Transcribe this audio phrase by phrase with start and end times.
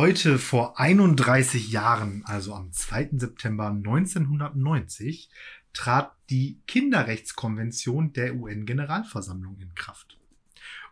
[0.00, 3.08] Heute vor 31 Jahren, also am 2.
[3.14, 5.28] September 1990,
[5.72, 10.16] trat die Kinderrechtskonvention der UN-Generalversammlung in Kraft.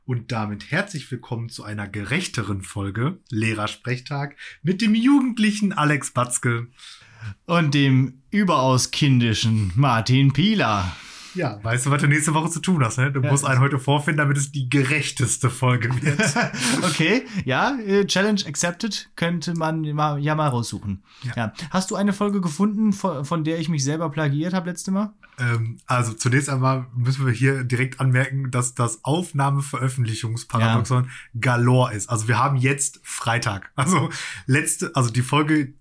[0.07, 4.35] Und damit herzlich willkommen zu einer gerechteren Folge Lehrersprechtag
[4.65, 6.67] mit dem jugendlichen Alex Batzke
[7.45, 10.97] und dem überaus kindischen Martin Pieler.
[11.37, 13.13] Ja, weißt du, was du nächste Woche zu tun hast, ne?
[13.13, 13.31] Du ja.
[13.31, 16.21] musst einen heute vorfinden, damit es die gerechteste Folge wird.
[16.83, 21.03] okay, ja, äh, Challenge accepted, könnte man ja mal raussuchen.
[21.23, 21.33] Ja.
[21.37, 21.53] ja.
[21.71, 25.13] Hast du eine Folge gefunden, von, der ich mich selber plagiert habe letzte Mal?
[25.39, 31.11] Ähm, also zunächst einmal müssen wir hier direkt anmerken, dass das Aufnahmeveröffentlichungsparadoxon ja.
[31.41, 32.09] galore ist.
[32.09, 33.71] Also wir haben jetzt Freitag.
[33.77, 34.09] Also
[34.47, 35.75] letzte, also die Folge,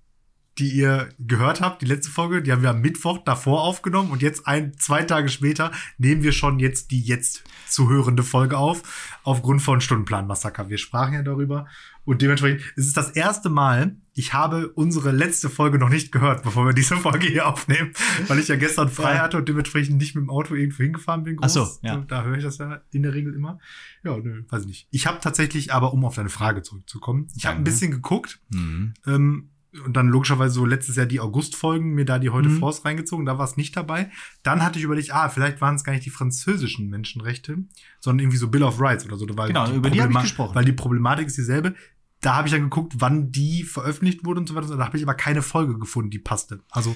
[0.57, 4.21] die ihr gehört habt, die letzte Folge, die haben wir am Mittwoch davor aufgenommen und
[4.21, 9.17] jetzt ein, zwei Tage später nehmen wir schon jetzt die jetzt zu hörende Folge auf,
[9.23, 10.69] aufgrund von Stundenplan-Massaker.
[10.69, 11.67] Wir sprachen ja darüber
[12.05, 16.43] und dementsprechend ist es das erste Mal, ich habe unsere letzte Folge noch nicht gehört,
[16.43, 17.91] bevor wir diese Folge hier aufnehmen,
[18.27, 21.35] weil ich ja gestern frei hatte und dementsprechend nicht mit dem Auto irgendwo hingefahren bin.
[21.35, 21.45] Groß.
[21.45, 21.97] Ach so, ja.
[22.07, 23.59] Da höre ich das ja in der Regel immer.
[24.03, 24.87] Ja, nö, weiß ich nicht.
[24.91, 28.93] Ich habe tatsächlich aber, um auf deine Frage zurückzukommen, ich habe ein bisschen geguckt, mhm.
[29.05, 29.49] ähm,
[29.83, 32.59] und dann logischerweise so letztes Jahr die August-Folgen, mir da die heute mhm.
[32.59, 34.09] Force reingezogen, da war es nicht dabei.
[34.43, 37.57] Dann hatte ich überlegt, ah, vielleicht waren es gar nicht die französischen Menschenrechte,
[37.99, 39.25] sondern irgendwie so Bill of Rights oder so.
[39.29, 40.55] Weil genau, die über die habe ich gesprochen.
[40.55, 41.75] Weil die Problematik ist dieselbe.
[42.21, 44.75] Da habe ich dann geguckt, wann die veröffentlicht wurde und so weiter.
[44.75, 46.61] Da habe ich aber keine Folge gefunden, die passte.
[46.71, 46.95] Also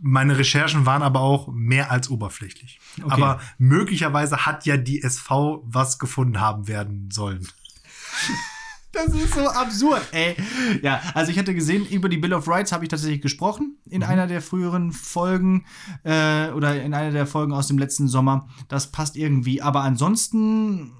[0.00, 2.80] meine Recherchen waren aber auch mehr als oberflächlich.
[2.98, 3.10] Okay.
[3.10, 7.48] Aber möglicherweise hat ja die SV was gefunden haben werden sollen.
[8.92, 10.34] Das ist so absurd, ey.
[10.82, 13.98] Ja, also ich hatte gesehen, über die Bill of Rights habe ich tatsächlich gesprochen in
[13.98, 14.08] mhm.
[14.08, 15.66] einer der früheren Folgen
[16.04, 18.48] äh, oder in einer der Folgen aus dem letzten Sommer.
[18.68, 19.60] Das passt irgendwie.
[19.60, 20.92] Aber ansonsten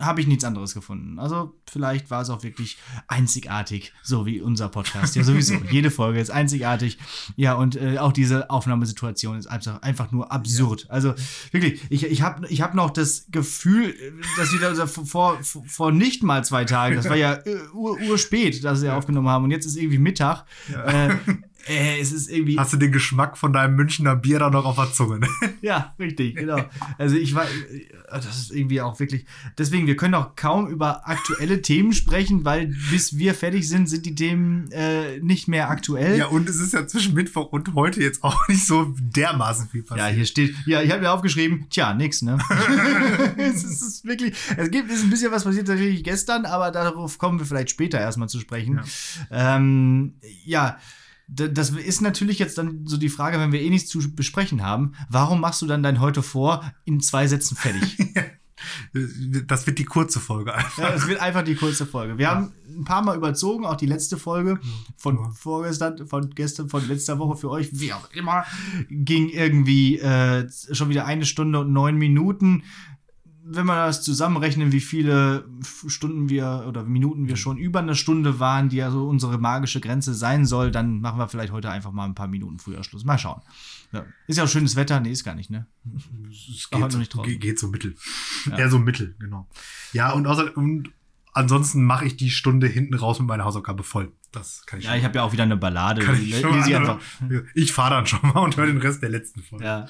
[0.00, 1.18] habe ich nichts anderes gefunden.
[1.18, 2.78] Also vielleicht war es auch wirklich
[3.08, 5.16] einzigartig, so wie unser Podcast.
[5.16, 5.54] Ja, sowieso.
[5.70, 6.98] Jede Folge ist einzigartig.
[7.36, 10.86] Ja, und äh, auch diese Aufnahmesituation ist einfach, einfach nur absurd.
[10.88, 11.14] Also
[11.50, 13.94] wirklich, ich, ich habe ich hab noch das Gefühl,
[14.36, 18.64] dass wir da vor, vor nicht mal zwei Tagen, das war ja äh, ur, urspät,
[18.64, 20.44] dass wir aufgenommen haben und jetzt ist irgendwie Mittag.
[20.72, 21.08] Ja.
[21.08, 21.16] Äh,
[21.66, 22.58] äh, es ist irgendwie.
[22.58, 25.20] Hast du den Geschmack von deinem Münchner Bier da noch auf der Zunge?
[25.20, 25.28] Ne?
[25.62, 26.64] ja, richtig, genau.
[26.98, 29.24] Also ich war, äh, das ist irgendwie auch wirklich.
[29.56, 34.04] Deswegen, wir können auch kaum über aktuelle Themen sprechen, weil bis wir fertig sind, sind
[34.06, 36.18] die Themen äh, nicht mehr aktuell.
[36.18, 39.82] Ja, und es ist ja zwischen Mittwoch und heute jetzt auch nicht so dermaßen viel
[39.82, 40.08] passiert.
[40.08, 42.38] Ja, hier steht, ja, ich habe mir aufgeschrieben, tja, nix, ne?
[43.36, 46.70] es, ist, es ist wirklich, es gibt, ist ein bisschen was passiert natürlich gestern, aber
[46.70, 48.80] darauf kommen wir vielleicht später erstmal zu sprechen.
[49.30, 49.56] Ja.
[49.56, 50.14] Ähm,
[50.44, 50.78] ja
[51.34, 54.92] das ist natürlich jetzt dann so die Frage, wenn wir eh nichts zu besprechen haben,
[55.08, 57.98] warum machst du dann dein heute vor in zwei Sätzen fertig?
[59.46, 60.78] das wird die kurze Folge einfach.
[60.78, 62.18] Ja, das wird einfach die kurze Folge.
[62.18, 62.30] Wir ja.
[62.30, 64.60] haben ein paar Mal überzogen, auch die letzte Folge
[64.96, 65.30] von ja.
[65.30, 68.44] vorgestern, von gestern, von letzter Woche für euch, wie auch immer,
[68.88, 72.62] ging irgendwie äh, schon wieder eine Stunde und neun Minuten
[73.46, 75.46] wenn wir das zusammenrechnen, wie viele
[75.86, 80.14] Stunden wir oder Minuten wir schon über eine Stunde waren, die also unsere magische Grenze
[80.14, 83.04] sein soll, dann machen wir vielleicht heute einfach mal ein paar Minuten früher Schluss.
[83.04, 83.42] Mal schauen.
[83.92, 84.06] Ja.
[84.26, 84.98] Ist ja auch schönes Wetter.
[85.00, 85.66] Nee, ist gar nicht, ne?
[86.30, 87.94] Es geht, so, geht, geht so mittel.
[88.46, 88.58] Ja.
[88.58, 89.46] Eher so mittel, genau.
[89.92, 90.90] Ja, und, außer, und
[91.34, 94.12] ansonsten mache ich die Stunde hinten raus mit meiner Hausaufgabe voll.
[94.32, 96.00] Das kann ich Ja, ich habe ja auch wieder eine Ballade.
[96.00, 96.34] Kann ich
[97.54, 99.64] ich fahre dann schon mal und höre den Rest der letzten Folge.
[99.64, 99.86] Ja.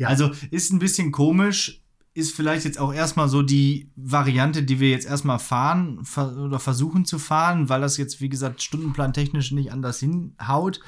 [0.00, 0.08] ja.
[0.08, 1.80] Also ist ein bisschen komisch
[2.14, 7.04] ist vielleicht jetzt auch erstmal so die Variante, die wir jetzt erstmal fahren oder versuchen
[7.04, 10.80] zu fahren, weil das jetzt, wie gesagt, stundenplantechnisch nicht anders hinhaut.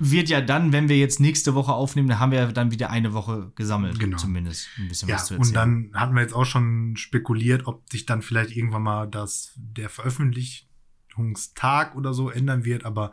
[0.00, 2.90] Wird ja dann, wenn wir jetzt nächste Woche aufnehmen, dann haben wir ja dann wieder
[2.90, 4.16] eine Woche gesammelt, genau.
[4.16, 5.48] zumindest ein bisschen ja, was zu erzählen.
[5.48, 9.54] Und dann hatten wir jetzt auch schon spekuliert, ob sich dann vielleicht irgendwann mal das,
[9.56, 13.10] der Veröffentlichungstag oder so ändern wird, aber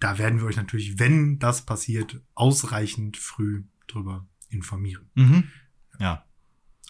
[0.00, 5.10] da werden wir euch natürlich, wenn das passiert, ausreichend früh drüber informieren.
[5.14, 5.50] Mhm.
[6.02, 6.26] Ja.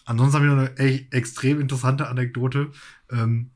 [0.05, 2.71] Ansonsten habe ich noch eine echt extrem interessante Anekdote.
[3.11, 3.51] Ähm,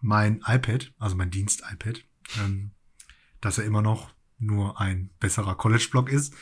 [0.00, 2.02] mein iPad, also mein Dienst-iPad,
[2.42, 2.70] ähm,
[3.40, 6.34] dass er immer noch nur ein besserer College-Blog ist,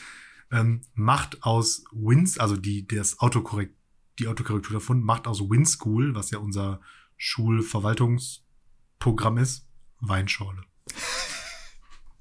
[0.49, 3.75] ähm, macht aus Wins, also die, das Autokorrekt,
[4.17, 6.81] die Autokorrektur davon, macht aus WinSchool, was ja unser
[7.17, 9.67] Schulverwaltungsprogramm ist,
[9.99, 10.63] Weinschorle.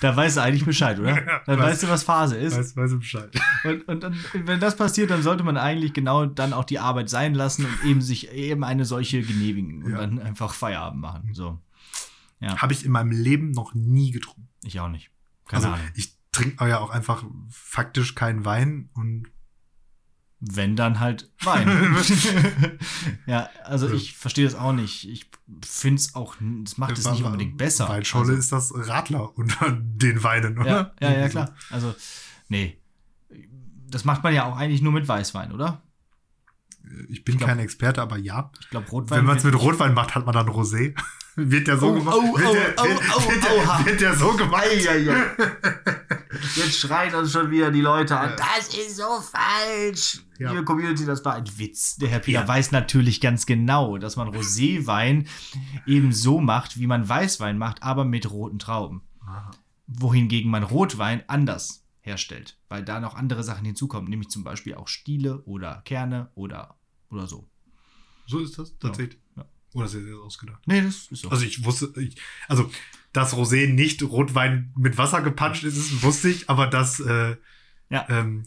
[0.00, 1.14] Da weißt du eigentlich Bescheid, oder?
[1.46, 2.56] Dann weiß, weißt du, was Phase ist.
[2.56, 3.30] Weißt, weißt du Bescheid.
[3.64, 7.08] Und, und dann, wenn das passiert, dann sollte man eigentlich genau dann auch die Arbeit
[7.08, 9.98] sein lassen und eben sich eben eine solche genehmigen und ja.
[9.98, 11.30] dann einfach Feierabend machen.
[11.32, 11.58] So.
[12.40, 12.60] Ja.
[12.60, 14.48] Habe ich in meinem Leben noch nie getrunken.
[14.62, 15.10] Ich auch nicht.
[15.46, 15.88] Keine also, Ahnung.
[15.94, 19.28] Ich trinke ja auch einfach faktisch keinen Wein und
[20.40, 21.68] Wenn dann halt Wein.
[23.26, 25.08] ja, also ich verstehe das auch nicht.
[25.08, 25.30] Ich
[25.66, 27.88] finde es auch, es macht es nicht unbedingt besser.
[27.88, 30.94] Weinschorle also, ist das Radler unter den Weinen, oder?
[31.00, 31.54] ja, ja, ja, klar.
[31.70, 31.94] Also,
[32.48, 32.78] nee.
[33.88, 35.82] Das macht man ja auch eigentlich nur mit Weißwein, oder?
[37.08, 38.50] Ich bin glaub- kein Experte, aber ja.
[38.60, 39.18] Ich glaube, Rotwein.
[39.20, 40.94] Wenn man es wird- mit Rotwein macht, hat man dann Rosé.
[41.36, 42.16] wird der so Oh, gemacht?
[42.18, 44.64] oh, wird, oh, der, oh, wird, oh, wird, der, wird der so gemacht?
[46.56, 48.34] Jetzt schreien uns schon wieder die Leute an.
[48.36, 50.20] Das ist so falsch.
[50.38, 50.50] Ja.
[50.50, 51.96] Liebe Community, das war ein Witz.
[51.96, 52.48] Der Herr Peter Ja.
[52.48, 55.26] weiß natürlich ganz genau, dass man Roséwein
[55.86, 59.02] eben so macht, wie man Weißwein macht, aber mit roten Trauben.
[59.20, 59.50] Aha.
[59.86, 64.88] Wohingegen man Rotwein anders herstellt, weil da noch andere Sachen hinzukommen, nämlich zum Beispiel auch
[64.88, 66.76] Stiele oder Kerne oder,
[67.10, 67.48] oder so.
[68.26, 69.20] So ist das tatsächlich.
[69.36, 69.44] Ja.
[69.74, 70.62] Oder ist das jetzt ausgedacht?
[70.66, 71.28] Nee, das ist so.
[71.30, 72.16] Also ich wusste, ich,
[72.48, 72.70] also
[73.14, 77.36] dass Rosé nicht Rotwein mit Wasser gepanscht ist, ist, wusste ich, aber dass äh,
[77.88, 78.06] Ja.
[78.10, 78.44] ähm,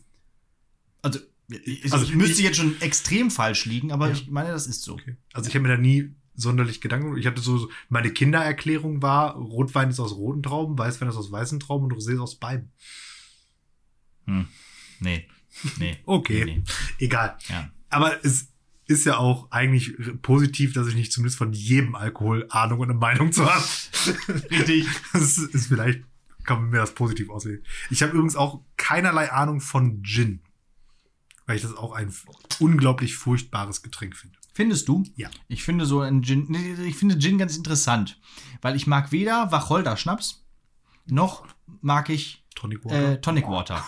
[1.02, 1.20] Also,
[1.50, 4.14] ich, Also ich müsste ich- jetzt schon extrem falsch liegen, aber Ja.
[4.14, 4.94] ich meine, das ist so.
[4.94, 5.16] okay.
[5.34, 7.18] also ich habe mir da nie sonderlich Gedanken.
[7.18, 11.60] Ich hatte so, meine Kindererklärung war, Rotwein ist aus roten Trauben, Weißwein ist aus weißen
[11.60, 12.72] Trauben und Rosé ist aus beiden.
[14.26, 14.48] Hm.
[15.00, 15.28] Nee.
[15.80, 15.98] Nee.
[16.06, 16.46] Okay.
[16.46, 16.62] Nee.
[17.00, 17.38] Egal.
[17.50, 17.72] Ja.
[17.90, 18.50] Aber es
[18.88, 22.98] ist ja auch eigentlich positiv, dass ich nicht zumindest von jedem Alkohol Ahnung und eine
[23.00, 23.64] Meinung zu habe.
[24.50, 24.88] Richtig.
[25.14, 26.02] Das ist vielleicht,
[26.46, 27.64] kann man mir das positiv auslegen.
[27.90, 30.42] Ich habe übrigens auch keinerlei Ahnung von Gin.
[31.46, 32.14] Weil ich das auch ein
[32.60, 34.38] unglaublich furchtbares Getränk finde.
[34.54, 35.04] Findest du?
[35.16, 35.30] Ja.
[35.48, 38.20] Ich finde so ein Gin, nee, ich finde Gin ganz interessant,
[38.62, 40.44] weil ich mag weder Wacholder-Schnaps
[41.06, 41.48] noch
[41.82, 43.12] mag ich Tonic Water.
[43.14, 43.86] äh, Tonic Water.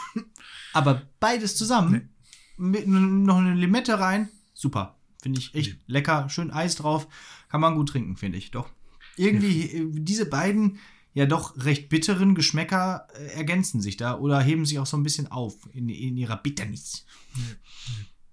[0.74, 2.14] Aber beides zusammen,
[2.58, 4.30] mit n- noch eine Limette rein,
[4.60, 4.98] super.
[5.22, 7.08] Finde ich echt lecker, schön Eis drauf,
[7.50, 8.52] kann man gut trinken, finde ich.
[8.52, 8.70] Doch.
[9.18, 10.80] Irgendwie äh, diese beiden
[11.14, 15.04] ja doch recht bitteren Geschmäcker äh, ergänzen sich da oder heben sich auch so ein
[15.04, 17.06] bisschen auf in, in ihrer Bitternis.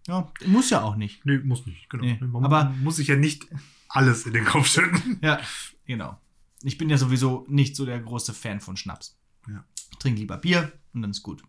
[0.06, 1.24] Ja, muss ja auch nicht.
[1.26, 1.88] nee, muss nicht.
[1.90, 2.04] Genau.
[2.04, 3.46] Nee, aber- muss sich ja nicht
[3.88, 5.18] alles in den Kopf schütten.
[5.22, 5.40] Ja,
[5.86, 6.20] genau.
[6.62, 9.18] Ich bin ja sowieso nicht so der große Fan von Schnaps.
[9.48, 9.64] Ja.
[9.90, 11.42] Ich trinke lieber Bier und dann ist gut.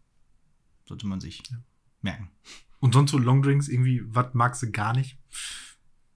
[0.85, 1.43] Sollte man sich
[2.01, 2.29] merken.
[2.79, 5.17] Und sonst so Longdrinks, irgendwie, was magst du gar nicht?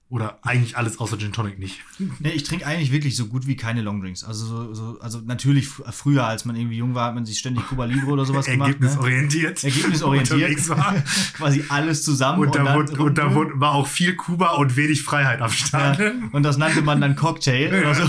[0.08, 1.80] Oder eigentlich alles außer Gin Tonic nicht.
[2.18, 4.24] Nee, ich trinke eigentlich wirklich so gut wie keine Longdrinks.
[4.24, 7.38] Also, so, so, also natürlich fr- früher, als man irgendwie jung war, hat man sich
[7.38, 8.78] ständig Cuba Libre oder sowas gemacht.
[8.78, 8.86] Ne?
[8.88, 9.64] Ergebnisorientiert.
[9.64, 10.38] Ergebnisorientiert.
[10.38, 10.94] unterwegs war.
[11.32, 12.40] Quasi alles zusammen.
[12.42, 15.50] Und da, dann wurde, und da wurde, war auch viel Kuba und wenig Freiheit am
[15.50, 15.98] Start.
[15.98, 18.02] ja, und das nannte man dann Cocktail oder so.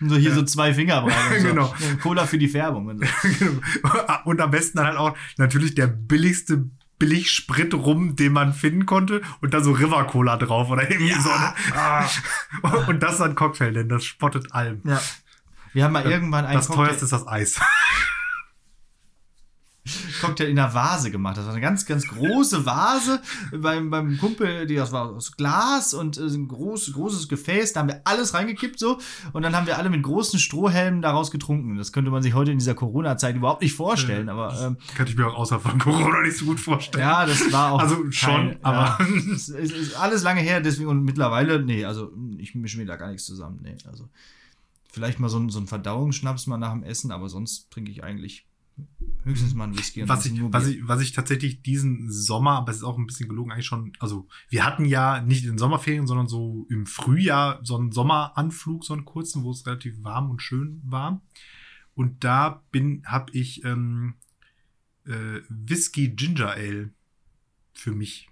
[0.00, 0.34] Und so hier Ja.
[0.36, 1.48] so zwei Finger breit und so.
[1.48, 1.74] Genau.
[1.78, 3.60] Ja, Cola für die Färbung und so.
[4.24, 6.70] und am besten dann halt auch natürlich der billigste
[7.00, 11.30] Billigsprit rum, den man finden konnte und dann so River Cola drauf oder irgendwie so.
[11.30, 11.54] Ne?
[11.74, 12.06] Ah.
[12.86, 14.82] Und das dann Cocktail, denn das spottet allem.
[14.84, 15.00] Ja.
[15.72, 17.58] Wir haben mal irgendwann einen Das Cocktail, teuerste ist das Eis.
[20.20, 21.36] Cocktail in der Vase gemacht.
[21.38, 23.20] Das war eine ganz, ganz große Vase
[23.52, 27.72] beim, beim Kumpel, die das war aus Glas und äh, ein groß, großes Gefäß.
[27.72, 28.98] Da haben wir alles reingekippt so
[29.32, 31.76] und dann haben wir alle mit großen Strohhelmen daraus getrunken.
[31.78, 35.16] Das könnte man sich heute in dieser Corona-Zeit überhaupt nicht vorstellen, aber ähm, Kann ich
[35.16, 37.02] mir auch außerhalb von Corona nicht so gut vorstellen.
[37.02, 37.80] ja, das war auch.
[37.80, 42.54] Also schon, aber- Ja, es ist, alles lange her, deswegen und mittlerweile, nee, also ich
[42.54, 43.60] mische mir da gar nichts zusammen.
[43.62, 44.08] Nee, also
[44.92, 48.04] vielleicht mal so, ein- so ein Verdauungsschnaps mal nach dem Essen, aber sonst trinke ich
[48.04, 48.46] eigentlich
[49.24, 50.02] höchstens mal einen Whisky.
[50.02, 53.06] und Was ich, was, ich, was ich tatsächlich diesen Sommer, aber es ist auch ein
[53.06, 56.86] bisschen gelogen, eigentlich schon, also wir hatten ja nicht in den Sommerferien, sondern so im
[56.86, 61.20] Frühjahr so einen Sommeranflug, so einen kurzen, wo es relativ warm und schön war.
[61.94, 64.14] Und da bin, habe ich ähm,
[65.06, 66.90] äh, Whisky Ginger Ale
[67.74, 68.28] für mich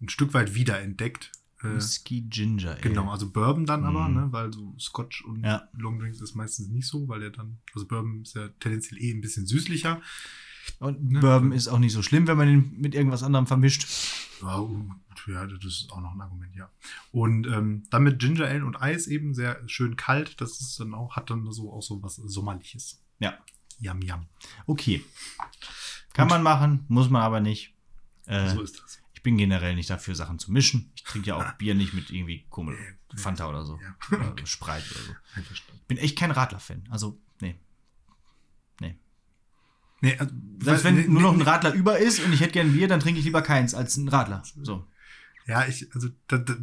[0.00, 1.32] ein Stück weit wiederentdeckt.
[1.62, 2.80] Äh, Whisky Ginger Ale.
[2.80, 4.14] Genau, also Bourbon dann aber, Mhm.
[4.14, 5.68] ne, weil so Scotch und Ja.
[5.72, 9.20] Longdrinks ist meistens nicht so, weil der dann, also Bourbon ist ja tendenziell eh ein
[9.20, 10.00] bisschen süßlicher.
[10.80, 11.20] Und Ne?
[11.20, 13.86] Bourbon ist auch nicht so schlimm, wenn man ihn mit irgendwas anderem vermischt.
[14.42, 14.90] Ja, uh,
[15.28, 16.68] ja, das ist auch noch ein Argument, ja.
[17.10, 20.40] Und ähm, dann mit Ginger Ale und Eis eben sehr schön kalt.
[20.40, 23.00] Das ist dann auch, hat dann so auch so was Sommerliches.
[23.18, 23.38] Ja.
[23.78, 24.26] Yum, yum.
[24.66, 25.02] Okay.
[26.12, 26.34] Kann Gut.
[26.36, 27.72] man machen, muss man aber nicht.
[28.26, 28.98] Äh, so ist das.
[29.26, 30.92] Ich bin generell nicht dafür, Sachen zu mischen.
[30.94, 32.78] Ich trinke ja auch Bier nicht mit irgendwie Kummel,
[33.16, 33.76] Fanta oder so.
[33.82, 34.18] Ja.
[34.18, 35.12] Oder Sprite oder so.
[35.34, 35.80] Einverstanden.
[35.82, 36.84] Ich bin echt kein Radler-Fan.
[36.90, 37.58] Also, nee.
[38.80, 38.96] Nee.
[40.00, 42.52] Nee, also, Selbst wenn nee, nur noch ein nee, Radler über ist und ich hätte
[42.52, 44.44] gern Bier, dann trinke ich lieber keins als ein Radler.
[44.62, 44.86] So.
[45.48, 46.54] Ja, ich, also da, da,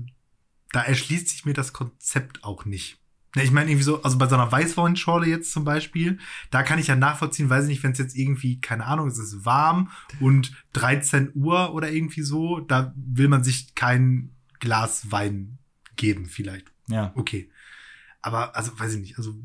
[0.71, 2.97] da erschließt sich mir das Konzept auch nicht.
[3.35, 6.19] Ja, ich meine, irgendwie so, also bei so einer Weißweinschorle jetzt zum Beispiel,
[6.51, 9.17] da kann ich ja nachvollziehen, weiß ich nicht, wenn es jetzt irgendwie, keine Ahnung, es
[9.17, 15.57] ist warm und 13 Uhr oder irgendwie so, da will man sich kein Glas Wein
[15.95, 16.71] geben, vielleicht.
[16.87, 17.11] Ja.
[17.15, 17.49] Okay.
[18.21, 19.35] Aber, also, weiß ich nicht, also,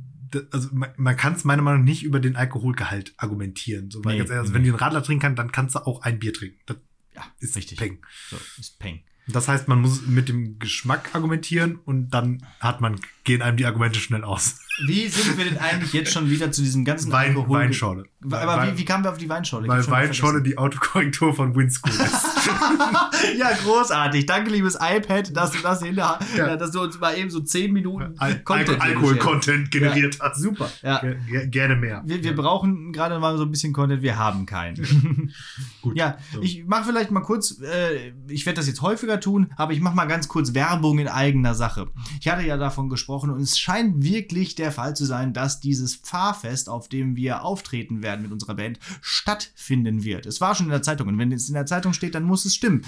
[0.52, 3.90] also man, man kann es meiner Meinung nach nicht über den Alkoholgehalt argumentieren.
[3.90, 4.56] So, weil Nee, ganz ehrlich, also, nee.
[4.56, 6.58] wenn du einen Radler trinken kannst, dann kannst du auch ein Bier trinken.
[6.66, 6.76] Das
[7.14, 7.78] Ja, ist richtig.
[7.78, 7.98] Peng.
[8.28, 9.00] So, ist Peng.
[9.32, 13.66] Das heißt, man muss mit dem Geschmack argumentieren und dann hat man, gehen einem die
[13.66, 14.58] Argumente schnell aus.
[14.86, 17.58] Wie sind wir denn eigentlich jetzt schon wieder zu diesem ganzen Wein, Alkohol?
[17.58, 18.04] Weinschorle.
[18.30, 19.66] Aber Wein- wie, wie kamen wir auf die Weinschorle?
[19.66, 22.26] Ich Weil Weinschorle die Autokorrektur von Winschool ist.
[23.38, 24.24] ja, großartig.
[24.26, 26.56] Danke, liebes iPad, dass du das hinter, Ja.
[26.56, 30.40] dass du uns mal eben so 10 Minuten Al Content Al Alkohol-Content generiert Ja, hast.
[30.40, 30.70] Super.
[30.82, 31.00] Ja.
[31.00, 32.02] Ge- ge- Gerne mehr.
[32.06, 35.32] Wir, wir brauchen gerade mal so ein bisschen Content, wir haben keinen.
[35.82, 35.96] Gut.
[35.96, 36.40] Ja, So.
[36.42, 39.94] ich mache vielleicht mal kurz, äh, ich werde das jetzt häufiger tun, aber ich mache
[39.94, 41.88] mal ganz kurz Werbung in eigener Sache.
[42.20, 45.96] Ich hatte ja davon gesprochen und es scheint wirklich der Fall zu sein, dass dieses
[45.96, 50.26] Pfarrfest, auf dem wir auftreten werden mit unserer Band, stattfinden wird.
[50.26, 52.44] Es war schon in der Zeitung und wenn es in der Zeitung steht, dann muss
[52.44, 52.82] es stimmen.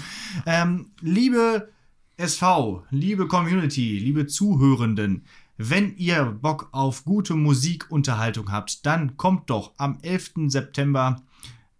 [0.45, 1.69] Ähm, liebe
[2.17, 5.25] SV, liebe Community, liebe Zuhörenden,
[5.57, 10.33] wenn ihr Bock auf gute Musikunterhaltung habt, dann kommt doch am 11.
[10.47, 11.21] September,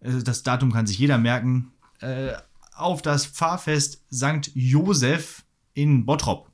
[0.01, 2.33] äh, das Datum kann sich jeder merken, äh,
[2.81, 4.51] auf das Pfarrfest St.
[4.53, 6.51] Josef in Bottrop.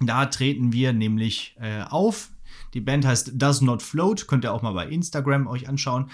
[0.00, 2.30] Da treten wir nämlich äh, auf.
[2.76, 6.10] Die Band heißt Does Not Float, könnt ihr auch mal bei Instagram euch anschauen.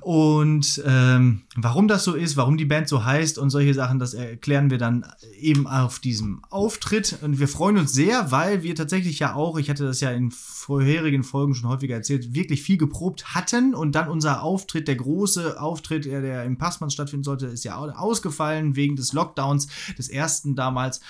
[0.00, 4.12] Und ähm, warum das so ist, warum die Band so heißt und solche Sachen, das
[4.12, 5.06] erklären wir dann
[5.38, 7.18] eben auf diesem Auftritt.
[7.22, 10.32] Und wir freuen uns sehr, weil wir tatsächlich ja auch, ich hatte das ja in
[10.32, 13.72] vorherigen Folgen schon häufiger erzählt, wirklich viel geprobt hatten.
[13.72, 17.76] Und dann unser Auftritt, der große Auftritt, der, der im Passmann stattfinden sollte, ist ja
[17.76, 21.00] au- ausgefallen wegen des Lockdowns, des ersten damals.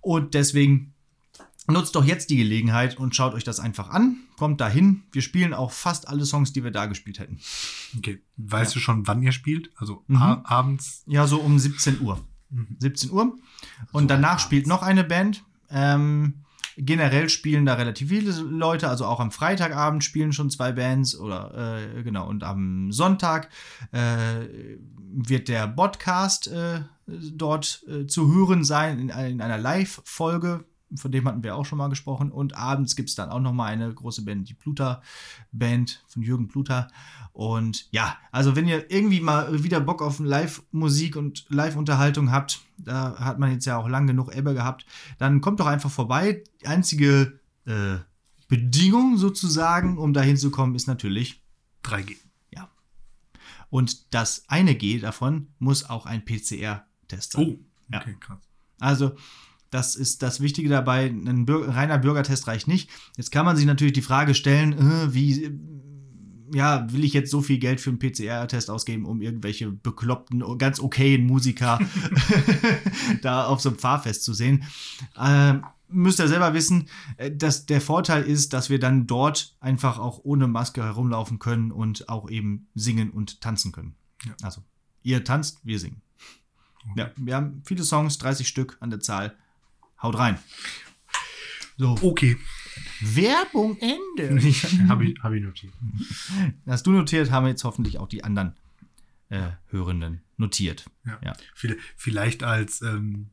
[0.00, 0.94] Und deswegen
[1.68, 4.16] Nutzt doch jetzt die Gelegenheit und schaut euch das einfach an.
[4.36, 5.04] Kommt dahin.
[5.12, 7.38] Wir spielen auch fast alle Songs, die wir da gespielt hätten.
[7.96, 8.20] Okay.
[8.36, 9.70] Weißt du schon, wann ihr spielt?
[9.76, 10.20] Also Mhm.
[10.44, 11.04] abends?
[11.06, 12.20] Ja, so um 17 Uhr.
[12.50, 12.76] Mhm.
[12.80, 13.36] 17 Uhr.
[13.92, 14.42] Und So danach abends.
[14.42, 15.44] spielt noch eine Band.
[15.70, 16.42] Ähm,
[16.76, 21.78] generell spielen da relativ viele Leute, also auch am Freitagabend spielen schon zwei Bands oder
[21.96, 22.28] äh, genau.
[22.28, 23.50] Und am Sonntag
[23.92, 24.46] äh,
[25.14, 30.64] wird der Podcast äh, dort äh, zu hören sein in, in einer Live-Folge.
[30.96, 32.30] Von dem hatten wir auch schon mal gesprochen.
[32.30, 36.48] Und abends gibt es dann auch noch mal eine große Band, die Pluter-Band von Jürgen
[36.48, 36.88] Pluter.
[37.32, 43.18] Und ja, also wenn ihr irgendwie mal wieder Bock auf Live-Musik und Live-Unterhaltung habt, da
[43.18, 44.84] hat man jetzt ja auch lang genug Ebbe gehabt,
[45.18, 46.44] dann kommt doch einfach vorbei.
[46.60, 47.98] Die einzige äh,
[48.48, 51.42] Bedingung sozusagen, um da hinzukommen, ist natürlich
[51.84, 52.16] 3G.
[53.70, 57.42] und das eine G davon muss auch ein PCR-Test sein.
[57.42, 58.40] Oh, okay, krass.
[58.78, 59.16] Also,
[59.72, 61.06] das ist das Wichtige dabei.
[61.06, 62.90] Ein Bür reiner Bürgertest reicht nicht.
[63.16, 65.52] Jetzt kann man sich natürlich die Frage stellen, äh, wie, äh,
[66.54, 70.78] ja, will ich jetzt so viel Geld für einen PCR-Test ausgeben, um irgendwelche bekloppten, ganz
[70.78, 71.80] okayen Musiker
[73.22, 74.64] da auf so einem Fahrfest zu sehen?
[75.18, 79.98] Ähm, müsst ihr selber wissen, äh, dass der Vorteil ist, dass wir dann dort einfach
[79.98, 83.94] auch ohne Maske herumlaufen können und auch eben singen und tanzen können.
[84.26, 84.34] Ja.
[84.42, 84.62] Also,
[85.02, 86.02] ihr tanzt, wir singen.
[86.94, 89.36] Ja, wir haben viele Songs, 30 Stück an der Zahl.
[90.02, 90.38] Haut rein.
[91.76, 92.36] So, Okay.
[93.00, 94.40] Werbung Ende.
[94.88, 95.72] Habe ich, hab ich notiert.
[96.66, 98.54] Hast du notiert, haben jetzt hoffentlich auch die anderen
[99.28, 100.84] äh, Hörenden notiert.
[101.04, 101.18] Ja.
[101.24, 101.32] Ja.
[101.54, 103.28] Viele- Vielleicht als ähm,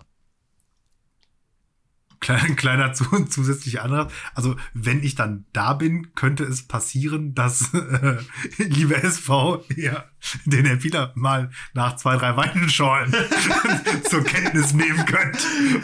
[2.20, 4.12] kleiner, kleiner zu, zusätzlicher Antrag.
[4.34, 8.18] Also, wenn ich dann da bin, könnte es passieren, dass äh,
[8.58, 10.06] liebe SV ja,
[10.46, 13.14] den Herr Pieler mal nach zwei, drei Weinschorlen
[14.10, 15.38] zur Kenntnis nehmen könnt.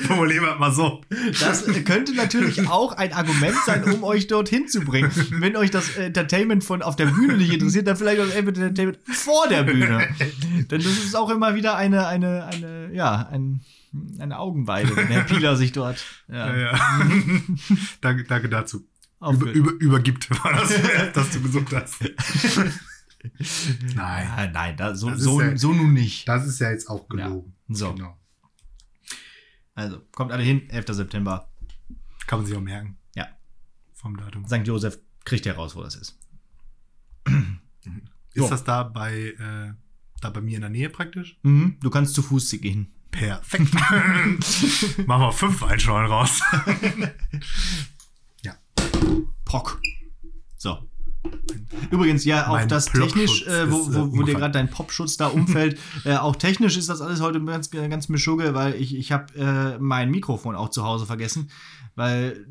[0.07, 1.01] Formulieren wir mal so.
[1.39, 5.11] Das könnte natürlich auch ein Argument sein, um euch dorthin zu bringen.
[5.31, 8.99] Wenn euch das Entertainment von auf der Bühne nicht interessiert, dann vielleicht auch das Entertainment
[9.05, 10.07] vor der Bühne.
[10.69, 13.61] Denn das ist auch immer wieder eine, eine, eine, ja, ein,
[14.19, 16.79] eine Augenweide, wenn Herr Pieler sich dort ja, Ja, ja.
[18.01, 18.87] danke, danke dazu.
[19.21, 20.73] Über, über, übergibt, war das,
[21.13, 22.01] dass du gesund hast.
[23.95, 24.27] Nein.
[24.27, 26.27] Ja, nein, da, so, so, ja- so nun nicht.
[26.27, 27.55] Das ist ja jetzt auch gelogen.
[27.69, 27.75] Ja.
[27.75, 27.93] So.
[27.93, 28.17] Genau.
[29.73, 30.85] Also, kommt alle hin, 11.
[30.89, 31.49] September.
[32.27, 32.97] Kann man sich auch merken.
[33.15, 33.27] Ja.
[33.93, 34.45] Vom Datum.
[34.45, 34.65] St.
[34.67, 36.19] Josef kriegt heraus, wo das ist.
[37.27, 38.49] Ist So.
[38.49, 39.73] das da bei, äh,
[40.21, 41.39] da bei mir in der Nähe praktisch?
[41.43, 42.91] Mhm, du kannst zu Fuß gehen.
[43.17, 43.73] Perfekt.
[45.07, 46.41] Machen wir fünf Weinschorlen raus.
[49.45, 49.79] Pock.
[50.57, 50.77] So.
[51.91, 54.69] Übrigens, ja, auch Mein das technisch, äh, wo, ist, äh, wo, wo dir gerade dein
[54.69, 58.95] Popschutz da umfällt, äh, auch technisch ist das alles heute ganz, ganz mischugge, weil ich,
[58.95, 61.49] ich habe äh, mein Mikrofon auch zu Hause vergessen,
[61.95, 62.45] weil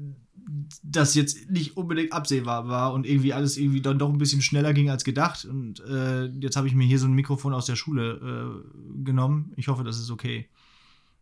[0.82, 4.72] das jetzt nicht unbedingt absehbar war und irgendwie alles irgendwie dann doch ein bisschen schneller
[4.72, 5.44] ging als gedacht.
[5.44, 9.52] Und äh, jetzt habe ich mir hier so ein Mikrofon aus der Schule äh, genommen.
[9.56, 10.48] Ich hoffe, das ist okay.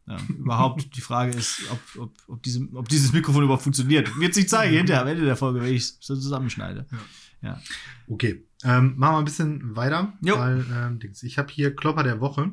[0.06, 4.10] Ja, überhaupt die Frage ist, ob, ob, ob, diese, ob dieses Mikrofon überhaupt funktioniert.
[4.18, 6.86] Wird sich zeigen hinterher am Ende der Folge, wenn ich es so zusammenschneide.
[6.90, 7.48] Ja.
[7.48, 7.60] ja.
[8.08, 10.12] Okay, ähm, machen wir ein bisschen weiter.
[10.20, 10.38] Jo.
[10.38, 12.52] Weil, ähm, ich habe hier Klopper der Woche.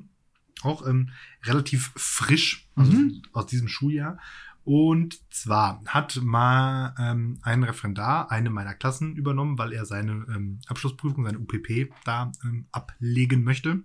[0.61, 1.09] Auch ähm,
[1.45, 3.21] relativ frisch, also Mhm.
[3.31, 4.19] aus diesem Schuljahr.
[4.65, 10.59] Und zwar hat mal ähm, ein Referendar eine meiner Klassen übernommen, weil er seine ähm,
[10.67, 13.81] Abschlussprüfung, seine UPP da ähm, ablegen möchte.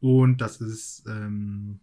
[0.00, 1.80] Und das ist ähm,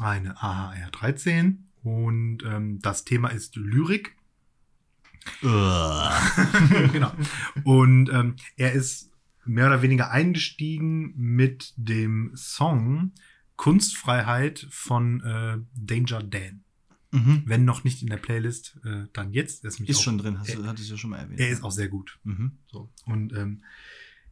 [0.00, 4.16] eine AHR 13 und ähm, das Thema ist Lyrik.
[5.42, 7.12] genau.
[7.64, 9.10] Und ähm, er ist
[9.44, 13.12] mehr oder weniger eingestiegen mit dem Song
[13.56, 16.64] Kunstfreiheit von äh, Danger Dan.
[17.10, 17.42] Mhm.
[17.44, 19.64] Wenn noch nicht in der Playlist, äh, dann jetzt.
[19.64, 21.40] Er ist, Ist auch, schon drin, hast er, hattest du ja schon mal erwähnt.
[21.40, 22.18] er ist auch sehr gut.
[22.24, 22.52] Mhm.
[22.68, 22.88] So.
[23.04, 23.62] Und ähm,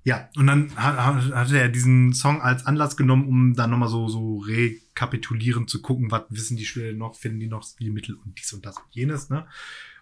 [0.05, 3.89] ja, und dann hat, hat, hatte er diesen Song als Anlass genommen, um dann nochmal
[3.89, 8.39] so, so rekapitulierend zu gucken, was wissen die Schüler noch, finden die noch Stilmittel und
[8.39, 9.47] dies und das und jenes, ne?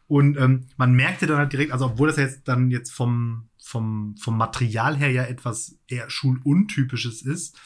[0.08, 4.16] Und ähm, man merkte dann halt direkt, also obwohl das jetzt dann jetzt vom, vom,
[4.16, 7.58] vom Material her ja etwas eher schuluntypisches ist,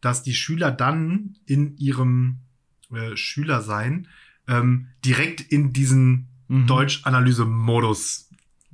[0.00, 2.38] dass die Schüler dann in ihrem
[2.92, 4.06] äh, Schülersein
[4.46, 6.66] ähm, direkt in diesen Mhm.
[6.66, 8.27] Deutschanalyse-Modus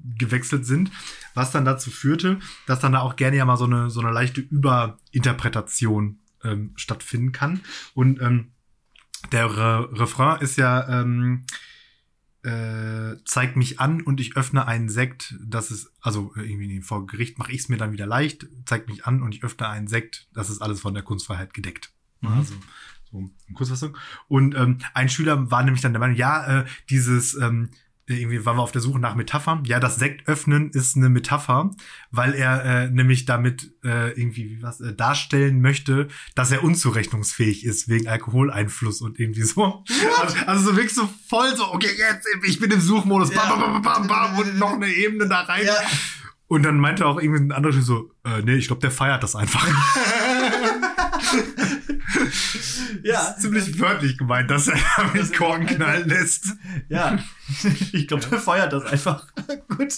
[0.05, 0.91] gewechselt sind,
[1.35, 4.13] was dann dazu führte, dass dann da auch gerne ja mal so eine, so eine
[4.13, 7.61] leichte Überinterpretation ähm, stattfinden kann.
[7.95, 8.53] Und ähm,
[9.33, 11.45] der Re Refrain ist ja, ähm,
[12.43, 17.39] äh, zeig mich an und ich öffne einen Sekt, das ist, also irgendwie vor Gericht
[17.39, 20.29] mache ich es mir dann wieder leicht, zeig mich an und ich öffne einen Sekt,
[20.35, 21.91] das ist alles von der Kunstfreiheit gedeckt.
[22.21, 22.29] Mhm.
[22.29, 22.55] Also
[23.11, 23.97] so in Kurzfassung.
[24.29, 27.71] Und ähm, ein Schüler war nämlich dann der Meinung, ja, äh, dieses, ähm,
[28.07, 29.65] irgendwie waren wir auf der Suche nach Metaphern.
[29.65, 31.71] Ja, das Sekt öffnen ist eine Metapher,
[32.11, 37.65] weil er äh, nämlich damit äh, irgendwie wie was äh, darstellen möchte, dass er unzurechnungsfähig
[37.65, 39.85] ist wegen Alkoholeinfluss und irgendwie so.
[40.21, 43.57] Also, also so wirklich so voll so, okay, jetzt, ich bin im Suchmodus, bam, Ja.
[43.57, 45.65] bam, bam, bam, bam, und noch eine Ebene da rein.
[45.65, 45.75] Ja.
[46.47, 49.35] Und dann meinte auch irgendwie ein anderer so, äh, nee, ich glaube, der feiert das
[49.35, 49.67] einfach.
[53.03, 53.15] Ja.
[53.15, 54.75] Das ist ziemlich wörtlich gemeint, dass er
[55.37, 56.47] Korken einfach- knallen lässt.
[56.89, 57.19] Ja,
[57.93, 59.27] ich glaube, der feiert das einfach.
[59.69, 59.93] gut.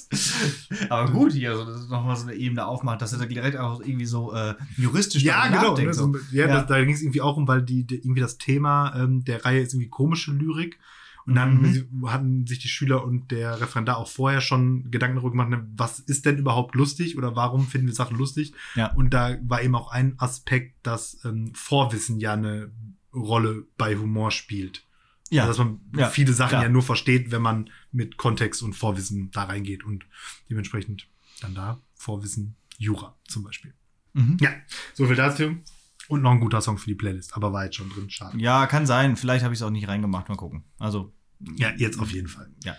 [0.89, 3.81] Aber gut, hier also, ist nochmal so eine Ebene aufmacht, dass er da direkt auch
[3.81, 5.71] irgendwie so äh, juristisch Ja, genau.
[5.71, 6.13] nachdenkt, Ne, so.
[6.13, 6.61] so, ja, Ja.
[6.61, 9.45] Da, da ging es irgendwie auch um, weil die, die irgendwie das Thema ähm, der
[9.45, 10.79] Reihe ist irgendwie komische Lyrik.
[11.27, 12.09] Und dann Mhm.
[12.09, 15.99] hatten sich die Schüler und der Referendar auch vorher schon Gedanken darüber gemacht, ne, was
[15.99, 18.55] ist denn überhaupt lustig oder warum finden wir Sachen lustig?
[18.77, 18.93] Ja.
[18.95, 22.71] Und da war eben auch ein Aspekt, dass ähm, Vorwissen ja eine
[23.13, 24.85] Rolle bei Humor spielt.
[25.31, 26.63] Ja, Also, dass man Ja, viele Sachen klar.
[26.63, 30.07] ja nur versteht, wenn man mit Kontext und Vorwissen da reingeht und
[30.49, 31.09] dementsprechend
[31.41, 33.75] dann da Vorwissen Jura zum Beispiel.
[34.13, 34.37] mhm.
[34.41, 34.51] Ja,
[34.95, 35.57] so viel dazu.
[36.09, 38.39] Und noch ein guter Song für die Playlist, aber war jetzt schon drin, schade.
[38.39, 39.17] ja, kann sein.
[39.17, 40.29] Vielleicht habe ich es auch nicht reingemacht.
[40.29, 40.63] Mal gucken.
[40.79, 41.13] Also,
[41.57, 42.49] Ja, jetzt auf jeden Fall.
[42.65, 42.77] ja.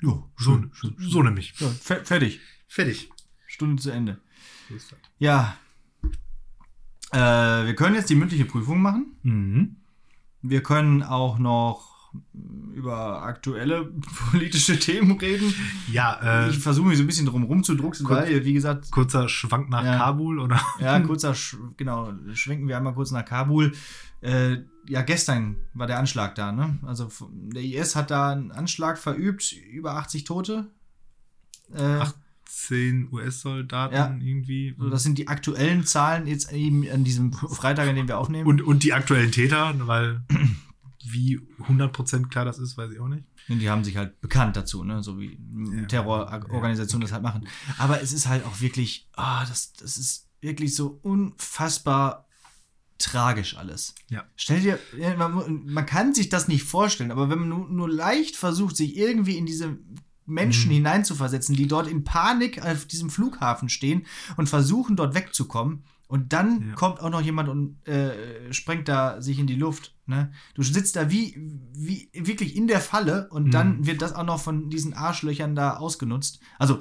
[0.00, 1.54] Jo, so, so, so nämlich.
[1.56, 2.40] So, fe fertig.
[2.66, 3.08] Fertig.
[3.46, 4.20] Stunde zu Ende.
[5.18, 5.56] Ja.
[7.12, 7.18] Äh,
[7.66, 9.16] wir können jetzt die mündliche Prüfung machen.
[9.22, 9.76] Mhm.
[10.40, 11.92] Wir können auch noch
[12.74, 13.84] über aktuelle
[14.30, 15.54] politische Themen reden.
[15.92, 19.28] Ja, äh, ich versuche mich so ein bisschen drum rumzudrucksen, Kurz- weil, wie gesagt, kurzer
[19.28, 19.98] Schwank nach Ja.
[19.98, 20.60] Kabul oder?
[20.80, 23.72] ja, kurzer, Sch genau, schwenken wir einmal kurz nach Kabul.
[24.20, 26.78] Äh, ja, gestern war der Anschlag da, ne?
[26.82, 30.66] Also der IS hat da einen Anschlag verübt, über 80 Tote.
[31.74, 32.14] Äh, Ach,
[32.46, 34.14] 10 US-Soldaten Ja.
[34.20, 34.74] irgendwie.
[34.78, 38.46] so, das sind die aktuellen Zahlen jetzt eben an diesem Freitag, an dem wir aufnehmen.
[38.46, 40.22] und, und die aktuellen Täter, weil
[41.04, 43.24] wie 100% klar das ist, weiß ich auch nicht.
[43.48, 45.02] Und die haben sich halt bekannt dazu, ne?
[45.02, 45.38] so wie
[45.74, 45.84] Ja.
[45.86, 47.48] Terrororganisationen das halt machen.
[47.78, 52.26] Aber es ist halt auch wirklich, ah, das, das ist wirklich so unfassbar
[53.02, 53.94] tragisch alles.
[54.08, 54.24] Ja.
[54.36, 54.78] Stell dir,
[55.18, 58.96] man, man kann sich das nicht vorstellen, aber wenn man nur, nur leicht versucht, sich
[58.96, 59.78] irgendwie in diese
[60.24, 60.74] Menschen Mhm.
[60.76, 65.84] hineinzuversetzen, die dort in Panik auf diesem Flughafen stehen und versuchen, dort wegzukommen.
[66.06, 66.74] Und dann Ja.
[66.74, 69.94] kommt auch noch jemand und äh, sprengt da sich in die Luft.
[70.06, 70.30] Ne?
[70.54, 71.34] Du sitzt da wie,
[71.74, 73.50] wie wirklich in der Falle und Mhm.
[73.50, 76.40] dann wird das auch noch von diesen Arschlöchern da ausgenutzt.
[76.58, 76.78] Also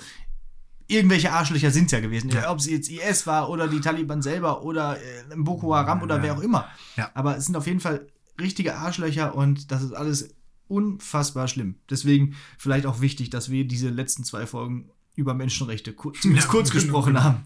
[0.91, 2.29] irgendwelche Arschlöcher sind es ja gewesen.
[2.29, 2.51] Ja.
[2.51, 6.23] Ob es jetzt IS war oder die Taliban selber oder äh, Boko Haram oder Ja.
[6.23, 6.67] wer auch immer.
[6.97, 7.09] Ja.
[7.13, 8.07] Aber es sind auf jeden Fall
[8.39, 10.35] richtige Arschlöcher und das ist alles
[10.67, 11.75] unfassbar schlimm.
[11.89, 16.71] Deswegen vielleicht auch wichtig, dass wir diese letzten zwei Folgen über Menschenrechte kur zumindest kurz
[16.71, 17.43] genau, gesprochen haben.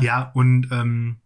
[0.00, 0.30] Ja.
[0.34, 1.16] Und ähm,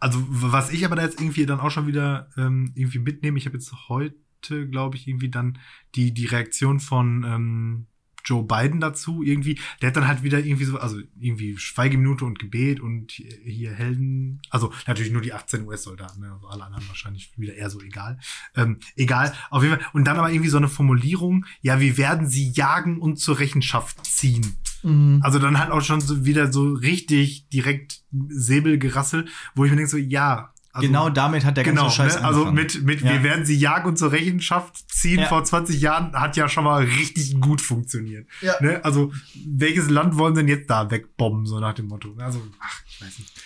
[0.00, 3.46] also was ich aber da jetzt irgendwie dann auch schon wieder ähm, irgendwie mitnehme, ich
[3.46, 5.58] habe jetzt heute, glaube ich, irgendwie dann
[5.94, 7.86] die, die Reaktion von ähm,
[8.24, 9.58] Joe Biden dazu irgendwie.
[9.80, 14.40] Der hat dann halt wieder irgendwie so, also irgendwie Schweigeminute und Gebet und hier Helden.
[14.50, 16.32] Also natürlich nur die 18 US-Soldaten, ne?
[16.32, 18.18] also alle anderen wahrscheinlich wieder eher so egal.
[18.56, 19.86] Ähm, egal, auf jeden Fall.
[19.92, 24.04] Und dann aber irgendwie so eine Formulierung, ja, wir werden sie jagen und zur Rechenschaft
[24.04, 24.56] ziehen.
[24.82, 25.20] Mhm.
[25.22, 29.90] Also dann halt auch schon so wieder so richtig direkt Säbelgerassel, wo ich mir denke
[29.90, 32.24] so, ja, also, genau damit hat der ganze genau, Scheiß ne?
[32.24, 33.12] Also mit, mit ja.
[33.12, 35.26] wir werden sie jagen und zur Rechenschaft ziehen ja.
[35.26, 38.26] vor 20 Jahren hat ja schon mal richtig gut funktioniert.
[38.40, 38.54] Ja.
[38.60, 38.82] Ne?
[38.82, 39.12] Also
[39.44, 42.14] welches Land wollen sie denn jetzt da wegbomben, so nach dem Motto.
[42.16, 43.42] Also, ach, ich weiß nicht.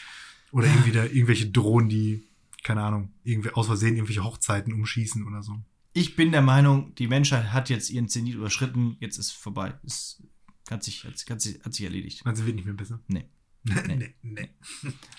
[0.53, 2.23] Oder irgendwie da irgendwelche Drohnen, die,
[2.63, 5.59] keine Ahnung, irgendwie aus Versehen irgendwelche Hochzeiten umschießen oder so.
[5.95, 9.75] Ich bin der Meinung, die Menschheit hat jetzt ihren Zenit überschritten, jetzt ist vorbei.
[9.85, 10.23] Es
[10.71, 12.23] hat sich, hat, hat, sich, hat sich erledigt.
[12.25, 13.01] Also wird nicht mehr besser?
[13.09, 13.25] Nee.
[13.65, 13.97] nee.
[13.97, 14.51] nee, nee.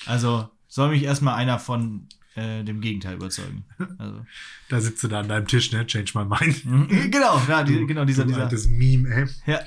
[0.05, 3.65] Also soll mich erstmal einer von äh, dem Gegenteil überzeugen.
[3.97, 4.25] Also.
[4.69, 5.87] Da sitzt du da an deinem Tisch, ne?
[5.87, 6.65] Change my mind.
[6.65, 7.11] Mhm.
[7.11, 8.69] genau, ja, die, genau, dieser, du dieser.
[8.69, 9.25] Meme, ey.
[9.45, 9.59] Ja.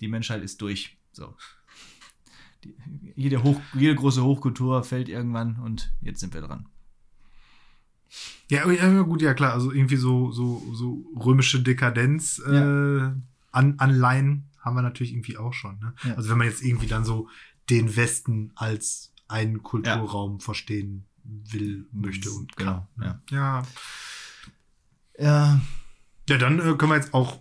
[0.00, 0.98] Die Menschheit ist durch.
[1.12, 1.34] So.
[2.64, 2.74] Die,
[3.14, 6.68] jede, Hoch, jede große Hochkultur fällt irgendwann und jetzt sind wir dran.
[8.48, 9.52] Ja, ja gut, ja klar.
[9.52, 13.16] Also irgendwie so, so, so römische Dekadenz äh, ja.
[13.52, 15.78] an, Anleihen haben wir natürlich irgendwie auch schon.
[15.78, 15.94] Ne?
[16.04, 16.14] Ja.
[16.14, 17.28] Also wenn man jetzt irgendwie dann so
[17.70, 20.44] den Westen als einen Kulturraum ja.
[20.44, 22.86] verstehen will, möchte und kann.
[22.96, 23.22] Genau, ja.
[23.30, 23.62] Ja.
[25.18, 25.60] Ja,
[26.28, 27.38] ja dann äh, können wir jetzt auch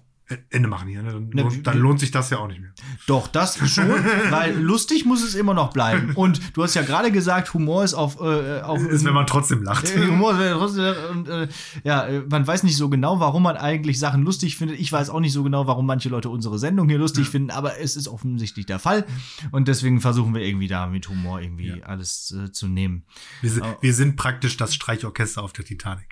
[0.49, 1.03] Ende machen hier.
[1.03, 1.11] Ne?
[1.11, 2.71] Dann, ne, lohnt, dann, lohnt sich das ja auch nicht mehr.
[3.05, 3.87] Doch, das schon,
[4.29, 6.13] weil lustig muss es immer noch bleiben.
[6.15, 8.19] Und du hast ja gerade gesagt, Humor ist auf.
[8.19, 9.89] Äh, auf ist, wenn man trotzdem lacht.
[9.89, 11.47] Äh, Humor ist, wenn man trotzdem und, äh,
[11.83, 14.79] ja, äh, man weiß nicht so genau, warum man eigentlich Sachen lustig findet.
[14.79, 17.31] Ich weiß auch nicht so genau, warum manche Leute unsere Sendung hier lustig ja.
[17.31, 19.05] finden, aber es ist offensichtlich der Fall.
[19.51, 21.85] Und deswegen versuchen wir irgendwie da mit Humor irgendwie ja.
[21.85, 23.05] alles äh, zu nehmen.
[23.41, 26.07] Wir sind, wir sind praktisch das Streichorchester auf der Titanic.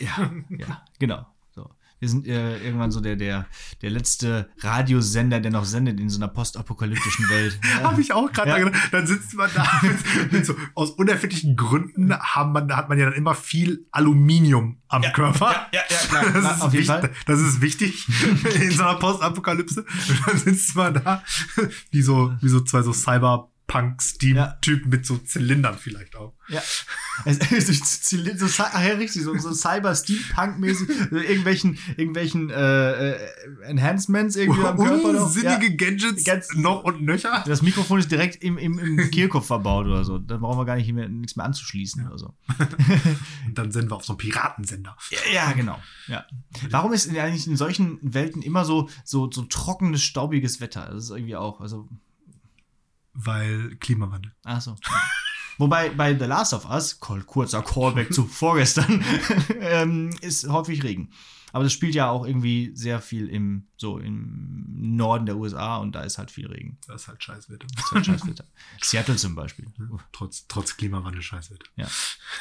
[0.00, 1.24] Ja, ja, genau.
[2.04, 3.46] Wir sind äh, irgendwann so der, der,
[3.80, 7.58] der letzte Radiosender, der noch sendet in so einer postapokalyptischen Welt.
[7.82, 8.58] Habe ich auch gerade ja.
[8.58, 8.78] gedacht.
[8.92, 13.06] Dann sitzt man da mit, mit so, aus unerfindlichen Gründen haben man, hat man ja
[13.06, 15.50] dann immer viel Aluminium am ja, Körper.
[15.72, 16.24] Ja, ja, ja klar.
[16.30, 17.10] Das, Na, ist, wichtig, Fall.
[17.24, 18.06] das ist wichtig
[18.60, 19.80] in so einer Postapokalypse.
[19.80, 21.22] Und dann sitzt man da
[21.90, 24.96] wie so, wie so zwei so Cyber Punk-Steam-Typen ja.
[24.96, 26.34] mit so Zylindern vielleicht auch.
[26.48, 26.60] Ja.
[27.24, 33.18] so, ach ja, richtig, so, so Cyber-Steampunk-mäßig, so irgendwelchen, irgendwelchen äh, äh,
[33.62, 35.30] Enhancements irgendwie am Körper noch.
[35.30, 35.76] Sinnige ja.
[35.76, 37.42] Gadgets Ganz, noch und nöcher.
[37.46, 40.18] Das Mikrofon ist direkt im, im, im Kehlkopf verbaut oder so.
[40.18, 42.08] Da brauchen wir gar nicht mehr, nichts mehr anzuschließen ja.
[42.08, 42.34] oder so.
[43.46, 44.96] und dann sind wir auf so einem Piratensender.
[45.10, 45.78] Ja, ja, genau.
[46.08, 46.26] Ja.
[46.68, 50.90] Warum ist eigentlich in solchen Welten immer so, so, so trockenes, staubiges Wetter?
[50.92, 51.88] Das ist irgendwie auch, also
[53.14, 54.32] weil Klimawandel.
[54.44, 54.76] Ach so.
[55.58, 59.04] Wobei bei The Last of Us, kurzer Callback zu vorgestern,
[59.60, 61.10] ähm, ist häufig Regen.
[61.52, 65.92] Aber das spielt ja auch irgendwie sehr viel im, so im Norden der USA und
[65.92, 66.78] da ist halt viel Regen.
[66.88, 67.66] Das ist halt Scheißwetter.
[67.72, 68.44] Das ist halt Scheißwetter.
[68.82, 69.66] Seattle zum Beispiel.
[70.10, 71.66] Trotz, trotz Klimawandel Scheißwetter.
[71.76, 71.86] Ja.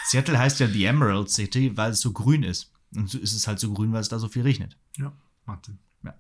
[0.08, 2.72] Seattle heißt ja The Emerald City, weil es so grün ist.
[2.96, 4.78] Und so ist es halt so grün, weil es da so viel regnet.
[4.98, 5.14] Ja,
[5.46, 5.78] macht Sinn.
[6.02, 6.16] Ja.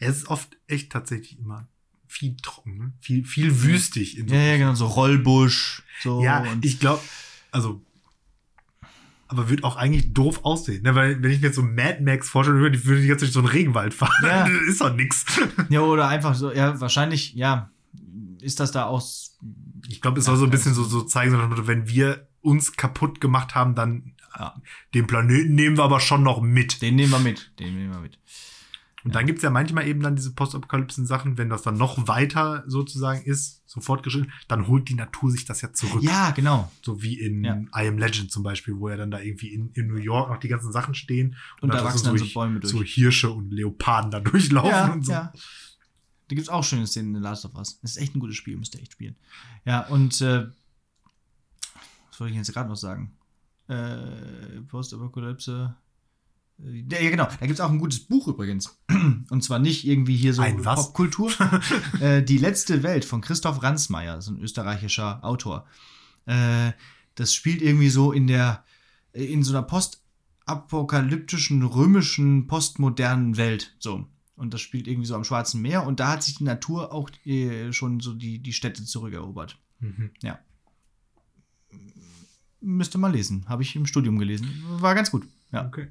[0.00, 1.68] Es ist oft echt tatsächlich immer
[2.08, 2.92] viel trocken, ne?
[3.00, 4.18] viel, viel wüstig.
[4.18, 5.82] In so ja, ja, genau, so Rollbusch.
[6.02, 7.02] So ja, ich glaube,
[7.50, 7.82] also,
[9.28, 10.94] aber wird auch eigentlich doof aussehen, ne?
[10.94, 13.32] weil wenn ich mir jetzt so Mad Max vorstelle, würde ich, würde ich jetzt durch
[13.32, 14.48] so einen Regenwald fahren, ja.
[14.48, 15.24] das ist doch nix.
[15.68, 17.70] Ja, oder einfach so, ja, wahrscheinlich, ja,
[18.40, 19.36] ist das da aus.
[19.88, 21.32] Ich glaube, es soll so ein bisschen so, so zeigen,
[21.66, 24.54] wenn wir uns kaputt gemacht haben, dann ja.
[24.94, 26.82] den Planeten nehmen wir aber schon noch mit.
[26.82, 28.18] Den nehmen wir mit, den nehmen wir mit.
[29.06, 33.22] Und dann gibt's ja manchmal eben dann diese Postapokalypsen-Sachen, wenn das dann noch weiter sozusagen
[33.22, 36.02] ist, so fortgeschritten, dann holt die Natur sich das ja zurück.
[36.02, 36.72] Ja, genau.
[36.82, 37.54] So wie in ja.
[37.72, 40.38] I Am Legend zum Beispiel, wo ja dann da irgendwie in, in New York noch
[40.38, 41.36] die ganzen Sachen stehen.
[41.60, 42.72] Und, und da wachsen dann so, Bäume durch.
[42.72, 45.12] So Hirsche und Leoparden da durchlaufen ja, und so.
[45.12, 45.32] Ja.
[46.26, 47.78] Da gibt's auch schöne Szenen in The Last of Us.
[47.82, 49.14] Das ist echt ein gutes Spiel, müsst ihr echt spielen.
[49.64, 50.48] Ja, und äh,
[52.10, 53.12] was wollte ich jetzt gerade noch sagen?
[53.68, 55.76] Äh, Postapokalypse.
[56.58, 57.24] Ja, genau.
[57.24, 58.78] Da gibt es auch ein gutes Buch übrigens.
[59.30, 61.30] Und zwar nicht irgendwie hier so Popkultur.
[62.00, 65.66] äh, Die letzte Welt von Christoph Ransmayr, so ein österreichischer Autor.
[66.24, 66.72] Äh,
[67.14, 68.64] das spielt irgendwie so in der,
[69.12, 73.74] in so einer postapokalyptischen, römischen, postmodernen Welt.
[73.78, 74.06] So.
[74.34, 75.86] Und das spielt irgendwie so am Schwarzen Meer.
[75.86, 79.58] Und da hat sich die Natur auch äh, schon so die, die Städte zurückerobert.
[79.80, 80.10] Mhm.
[80.22, 80.38] Ja.
[82.60, 83.46] Müsste mal lesen.
[83.48, 84.62] Habe ich im Studium gelesen.
[84.68, 85.26] War ganz gut.
[85.52, 85.66] Ja.
[85.66, 85.88] Okay.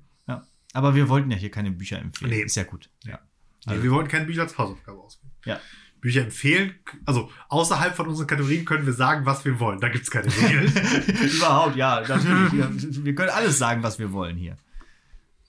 [0.75, 2.31] Aber wir wollten ja hier keine Bücher empfehlen.
[2.31, 2.41] Nee.
[2.41, 2.89] Ist ja gut.
[3.05, 3.19] Ja.
[3.65, 5.31] Also, nee, wir wollten keine Bücher als Hausaufgabe auswählen.
[5.45, 5.61] Ja.
[6.01, 9.79] Bücher empfehlen, also außerhalb von unseren Kategorien können wir sagen, was wir wollen.
[9.79, 10.65] Da gibt es keine Regeln.
[11.35, 12.51] Überhaupt, ja, natürlich.
[12.51, 14.57] Wir, wir, können alles sagen, was wir wollen hier.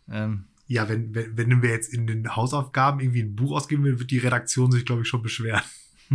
[0.09, 3.99] Ähm, Ja, wenn, wenn, wenn wir jetzt in den Hausaufgaben irgendwie ein Buch ausgeben will,
[3.99, 5.63] wird die Redaktion sich, glaube ich, schon beschweren.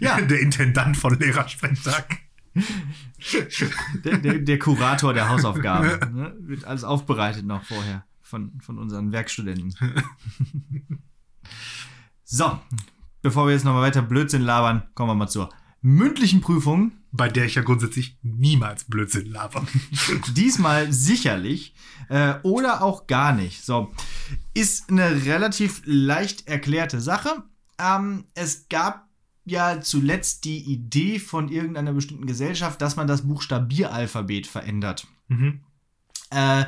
[0.00, 0.20] ja.
[0.20, 2.27] Der Intendant von Lehrersprechtag.
[4.04, 6.14] Der, der, der, Kurator der Hausaufgaben.
[6.14, 6.36] Ne?
[6.40, 9.74] Wird alles aufbereitet noch vorher von, von unseren Werkstudenten.
[12.24, 12.58] so,
[13.22, 16.92] bevor wir jetzt noch mal weiter Blödsinn labern, kommen wir mal zur mündlichen Prüfung.
[17.10, 19.66] Bei der ich ja grundsätzlich niemals Blödsinn laber.
[20.36, 21.74] Diesmal sicherlich
[22.10, 23.64] äh, oder auch gar nicht.
[23.64, 23.94] So,
[24.52, 27.44] ist eine relativ leicht erklärte Sache.
[27.78, 29.07] Ähm, es gab
[29.50, 35.06] ja zuletzt die Idee von irgendeiner bestimmten Gesellschaft, dass man das Buchstabieralphabet verändert.
[35.28, 35.60] Mhm.
[36.30, 36.64] Äh,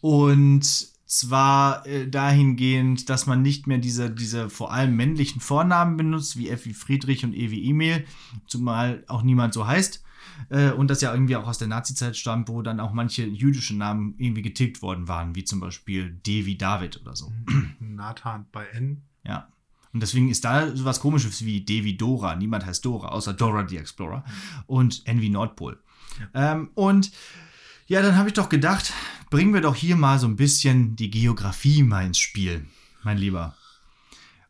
[0.00, 0.64] und
[1.06, 6.48] zwar äh, dahingehend, dass man nicht mehr diese, diese vor allem männlichen Vornamen benutzt, wie
[6.48, 8.04] F wie Friedrich und E wie Emil,
[8.46, 10.02] zumal auch niemand so heißt.
[10.48, 13.76] Äh, und das ja irgendwie auch aus der Nazi-Zeit stammt, wo dann auch manche jüdische
[13.76, 17.32] Namen irgendwie getilgt worden waren, wie zum Beispiel D wie David oder so.
[17.78, 19.02] Nathan bei N.
[19.24, 19.48] Ja.
[19.94, 22.34] Und deswegen ist da sowas komisches wie D wie Dora.
[22.34, 24.24] Niemand heißt Dora, außer Dora the Explorer.
[24.66, 25.78] Und wie Nordpol.
[26.34, 27.12] Ähm, und
[27.86, 28.92] ja, dann habe ich doch gedacht,
[29.30, 32.66] bringen wir doch hier mal so ein bisschen die Geografie mal ins Spiel,
[33.04, 33.54] mein Lieber.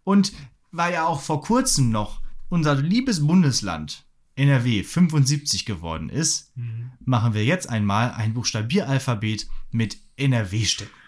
[0.02, 0.32] Und
[0.72, 6.90] weil ja auch vor kurzem noch unser liebes Bundesland NRW 75 geworden ist, mhm.
[7.04, 11.03] machen wir jetzt einmal ein Buchstabieralphabet mit NRW-Städten.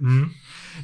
[0.00, 0.32] Mhm.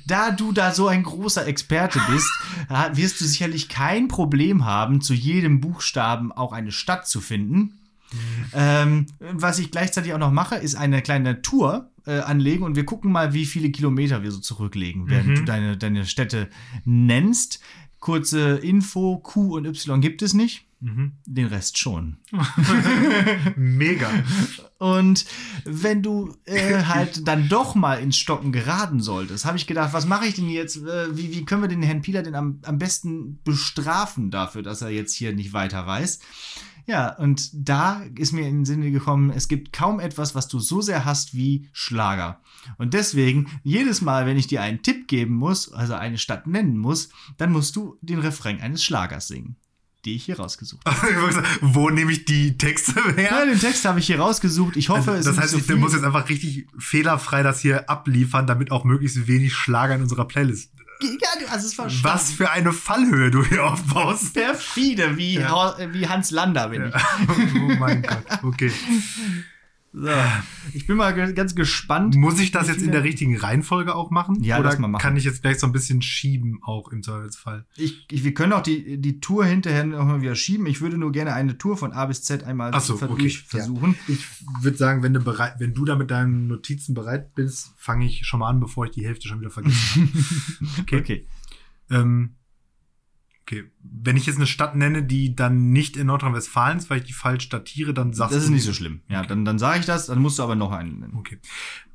[0.06, 2.30] Da du da so ein großer Experte bist,
[2.94, 7.80] wirst du sicherlich kein Problem haben, zu jedem Buchstaben auch eine Stadt zu finden.
[8.52, 12.84] Ähm, was ich gleichzeitig auch noch mache, ist eine kleine Tour äh, anlegen und wir
[12.84, 15.34] gucken mal, wie viele Kilometer wir so zurücklegen, während mhm.
[15.36, 16.48] du deine, deine Städte
[16.84, 17.60] nennst.
[18.00, 20.66] Kurze Info, Q und Y gibt es nicht.
[20.80, 21.12] Mhm.
[21.26, 22.16] Den Rest schon.
[23.56, 24.10] Mega.
[24.78, 25.26] Und
[25.64, 30.06] wenn du äh, halt dann doch mal ins Stocken geraten solltest, habe ich gedacht, was
[30.06, 30.76] mache ich denn jetzt?
[30.78, 34.80] Äh, wie, wie können wir den Herrn Pieler denn am, am besten bestrafen dafür, dass
[34.80, 36.20] er jetzt hier nicht weiter weiß?
[36.86, 40.58] Ja, und da ist mir in den Sinne gekommen, es gibt kaum etwas, was du
[40.58, 42.40] so sehr hast wie Schlager.
[42.78, 46.78] Und deswegen, jedes Mal, wenn ich dir einen Tipp geben muss, also eine Stadt nennen
[46.78, 49.56] muss, dann musst du den Refrain eines Schlagers singen
[50.04, 51.42] die ich hier rausgesucht habe.
[51.60, 53.30] Wo nehme ich die Texte her?
[53.30, 54.76] Ja, den Text habe ich hier rausgesucht.
[54.76, 57.88] Ich hoffe, also, es Das heißt, so ich muss jetzt einfach richtig fehlerfrei das hier
[57.90, 60.70] abliefern, damit auch möglichst wenig Schlager in unserer Playlist
[61.02, 62.04] ja, hast es verstanden.
[62.04, 64.34] Was für eine Fallhöhe du hier aufbaust.
[64.34, 65.76] Perfide, wie, ja.
[65.92, 66.94] wie Hans Lander bin ich.
[67.56, 68.72] oh mein Gott, okay.
[69.92, 70.08] So,
[70.72, 72.14] ich bin mal ganz gespannt.
[72.14, 74.40] Muss ich das jetzt in der richtigen Reihenfolge auch machen?
[74.42, 75.00] Ja, Oder machen.
[75.00, 77.66] kann ich jetzt gleich so ein bisschen schieben, auch im Zweifelsfall?
[77.76, 80.66] Ich, ich, wir können auch die, die Tour hinterher nochmal wieder schieben.
[80.66, 83.30] Ich würde nur gerne eine Tour von A bis Z einmal so, okay.
[83.30, 83.96] versuchen.
[84.06, 84.14] Ja.
[84.14, 84.26] Ich
[84.62, 88.24] würde sagen, wenn du, bereit, wenn du da mit deinen Notizen bereit bist, fange ich
[88.24, 90.08] schon mal an, bevor ich die Hälfte schon wieder vergesse.
[90.80, 90.98] okay.
[91.00, 91.26] okay.
[91.90, 92.36] Ähm,
[93.50, 97.06] Okay, wenn ich jetzt eine Stadt nenne, die dann nicht in Nordrhein-Westfalen ist, weil ich
[97.06, 98.36] die falsch datiere, dann sagst du.
[98.36, 99.00] Das ist nicht so schlimm.
[99.08, 99.28] Ja, okay.
[99.30, 101.16] dann, dann sage ich das, dann musst du aber noch einen nennen.
[101.16, 101.40] Okay.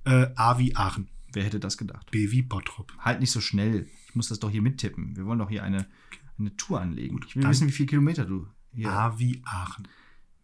[0.03, 1.07] Äh, A wie Aachen.
[1.31, 2.11] Wer hätte das gedacht?
[2.11, 2.91] B wie Bottrop.
[2.97, 3.87] Halt nicht so schnell.
[4.09, 5.15] Ich muss das doch hier mittippen.
[5.15, 5.87] Wir wollen doch hier eine,
[6.37, 7.13] eine Tour anlegen.
[7.13, 8.91] Gut, ich will wissen, wie viele Kilometer du hier.
[8.91, 9.87] A wie Aachen.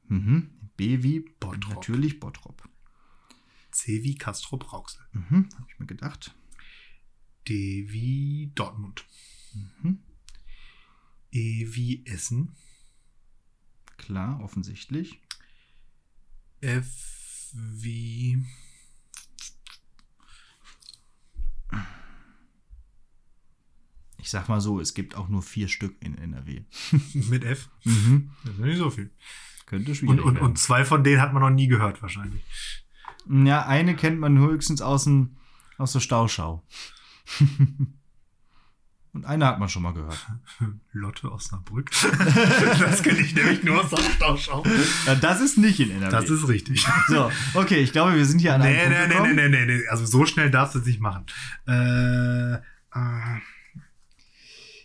[0.07, 0.49] Mhm.
[0.77, 1.75] B wie Bottrop.
[1.75, 2.63] Natürlich Bottrop.
[3.71, 5.01] C wie Castrop Rauxel.
[5.11, 5.49] Mhm.
[5.55, 6.33] Habe ich mir gedacht.
[7.49, 9.03] D wie Dortmund.
[9.83, 9.99] Mhm.
[11.31, 12.55] E wie Essen.
[13.97, 15.21] Klar, offensichtlich.
[16.59, 18.45] F wie.
[24.17, 26.63] Ich sag mal so, es gibt auch nur vier Stück in NRW.
[27.13, 27.69] Mit F?
[27.83, 28.31] Mhm.
[28.45, 29.11] Das ist nicht so viel.
[29.65, 32.43] Könnte schwierig und, und, und zwei von denen hat man noch nie gehört, wahrscheinlich.
[33.29, 35.37] Ja, eine kennt man höchstens aus, dem,
[35.77, 36.63] aus der Stauschau.
[39.13, 40.25] Und eine hat man schon mal gehört.
[40.93, 41.91] Lotte Osnabrück.
[42.79, 44.63] das kenne ich nämlich nur aus der Stauschau.
[45.05, 46.11] Ja, das ist nicht in NRW.
[46.11, 46.85] Das ist richtig.
[47.07, 49.35] So, okay, ich glaube, wir sind hier an einem nee, Punkt nee, gekommen.
[49.35, 51.25] Nee, nee, nee, nee, also so schnell darfst du es nicht machen.
[51.67, 53.39] Äh, äh,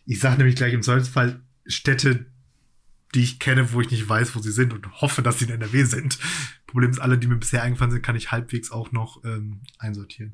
[0.06, 2.26] ich sage nämlich gleich im Zweifelsfall Städte,
[3.14, 5.52] die ich kenne, wo ich nicht weiß, wo sie sind und hoffe, dass sie in
[5.52, 6.18] NRW sind.
[6.66, 10.30] Problem ist, alle, die mir bisher eingefallen sind, kann ich halbwegs auch noch ähm, einsortieren.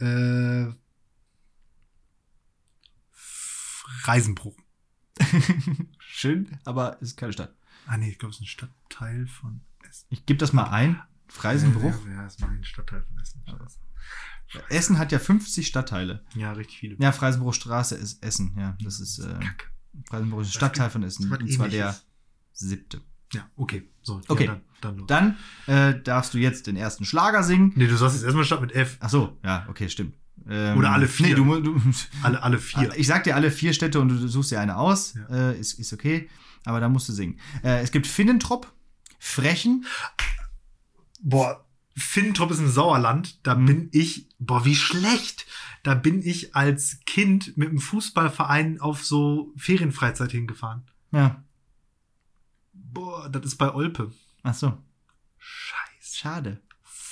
[0.00, 0.70] Mhm.
[0.70, 0.83] Äh,
[4.02, 4.56] Reisenbruch.
[5.98, 7.54] Schön, aber es ist keine Stadt.
[7.86, 10.06] Ah nee, ich glaube, es ist ein Stadtteil von Essen.
[10.10, 11.00] Ich gebe das mal ein.
[11.28, 11.94] Freisenbruch.
[12.06, 13.42] Ja, ja, ist mal ein Stadtteil von Essen.
[14.68, 16.24] Essen hat ja 50 Stadtteile.
[16.34, 16.96] Ja, richtig viele.
[16.98, 18.76] Ja, Freisenbruchstraße ist Essen, ja.
[18.82, 19.38] Das ist äh,
[20.08, 21.30] Freisenbruch ist ein Stadtteil von Essen.
[21.30, 21.96] Und zwar der
[22.52, 23.00] siebte.
[23.32, 23.88] Ja, okay.
[24.02, 24.44] So, Okay.
[24.46, 25.06] Ja, dann, dann los.
[25.08, 27.72] Dann äh, darfst du jetzt den ersten Schlager singen.
[27.74, 28.96] nee, du sagst jetzt erstmal Stadt mit F.
[29.00, 30.16] Ach so, ja, okay, stimmt.
[30.48, 31.28] Ähm, Oder alle vier.
[31.28, 31.80] Nee, du, du,
[32.22, 32.92] Alle, alle vier.
[32.96, 35.14] ich sag dir alle vier Städte und du suchst dir eine aus.
[35.14, 35.50] Ja.
[35.50, 36.28] Äh, ist, ist okay,
[36.64, 37.38] aber da musst du singen.
[37.62, 38.70] Äh, es gibt Finnentrop,
[39.18, 39.86] Frechen,
[41.20, 41.64] Boah,
[41.96, 43.38] Finntrop ist im Sauerland.
[43.46, 43.66] Da Mhm.
[43.66, 45.46] bin ich, boah, wie schlecht.
[45.82, 50.82] Da bin ich als Kind mit dem Fußballverein auf so Ferienfreizeit hingefahren.
[51.12, 51.42] ja.
[52.72, 54.12] Boah, das ist bei Olpe.
[54.42, 54.76] Ach so,
[55.38, 56.16] Scheiße.
[56.16, 56.60] schade.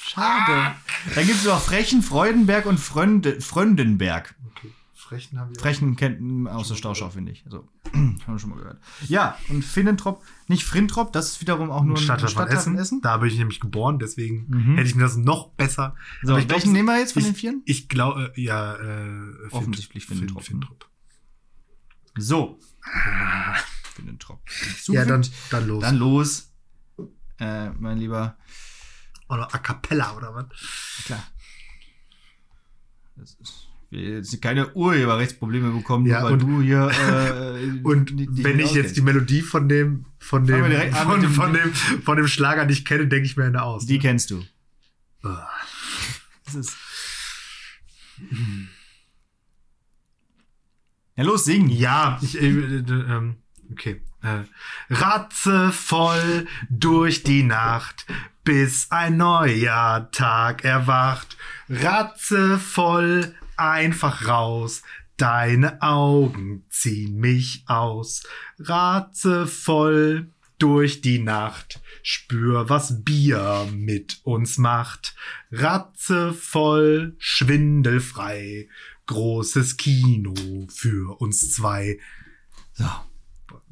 [0.05, 0.75] Schade.
[1.15, 4.35] Dann gibt es noch Frechen, Freudenberg und Frönde, Fröndenberg.
[4.57, 4.71] Okay.
[4.95, 5.61] Frechen haben wir.
[5.61, 7.45] Frechen kennt man aus der Stauschau, finde ich.
[7.45, 8.81] Also, haben wir schon mal gehört.
[9.09, 12.73] Ja, und Finnentrop, nicht Frintrop, das ist wiederum auch nur ein Stadtteil Stadtteil Essen.
[12.73, 13.01] von Essen.
[13.03, 14.77] Da bin ich nämlich geboren, deswegen Mhm.
[14.77, 15.95] hätte ich mir das noch besser.
[16.23, 17.62] So, ich glaub, welchen nehmen wir jetzt von ich, den Vieren?
[17.67, 20.67] Ich glaube, ja, äh, Offensichtlich Finn- Finnentrop, Finn- ne?
[20.67, 20.88] Finntrop.
[22.19, 22.59] So.
[23.95, 24.41] Finnentrop.
[24.88, 25.81] Ja, dann, dann los.
[25.83, 26.53] Dann los,
[27.38, 28.37] äh, mein Lieber.
[29.33, 30.45] Oder A Cappella oder was?
[31.07, 31.23] Klar.
[33.16, 36.90] Das ist, jetzt keine Urheberrechtsprobleme bekommen, Ja, weil und- du hier.
[36.90, 40.62] Äh, Und die- die wenn ich jetzt die Melodie von dem, von dem,
[40.95, 43.87] von, dem- von dem, von dem Schlager nicht kenne, denke ich mir eine aus.
[43.87, 43.99] Die ne?
[44.01, 44.45] kennst du.
[45.23, 45.49] Ah.
[46.45, 46.77] Das ist.
[51.16, 51.68] Ja, los, sing.
[51.68, 53.37] Ja, ich, äh, äh, ähm,
[53.71, 54.03] okay.
[54.23, 54.45] Äh,
[54.88, 58.07] ratzevoll durch die Nacht,
[58.44, 61.37] bis ein neuer Tag erwacht.
[61.68, 64.83] Ratzevoll einfach raus,
[65.16, 68.24] deine Augen ziehen mich aus.
[68.59, 75.16] Ratzevoll durch die Nacht, spür, was Bier mit uns macht.
[75.50, 78.68] Ratzevoll, schwindelfrei,
[79.07, 81.98] großes Kino für uns zwei.
[82.74, 82.87] So.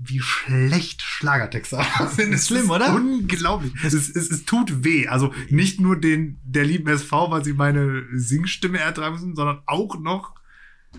[0.02, 1.78] Wie schlecht Schlagertexte
[2.16, 2.32] sind.
[2.32, 2.94] Es Schlimm, ist oder?
[2.94, 3.72] Unglaublich.
[3.84, 5.06] Es, es, es tut weh.
[5.08, 9.98] Also nicht nur den der lieben SV, weil sie meine Singstimme ertragen müssen, sondern auch
[9.98, 10.34] noch,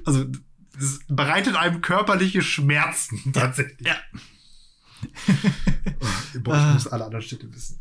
[0.06, 0.26] also
[0.78, 3.88] es bereitet einem körperliche Schmerzen tatsächlich.
[3.88, 3.96] Ja.
[6.00, 7.80] Oh, boah, ich muss alle anderen Städte wissen.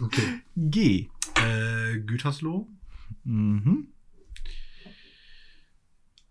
[0.00, 0.40] Okay.
[0.56, 1.08] G.
[1.36, 2.68] Äh, Gütersloh.
[3.24, 3.88] Mhm.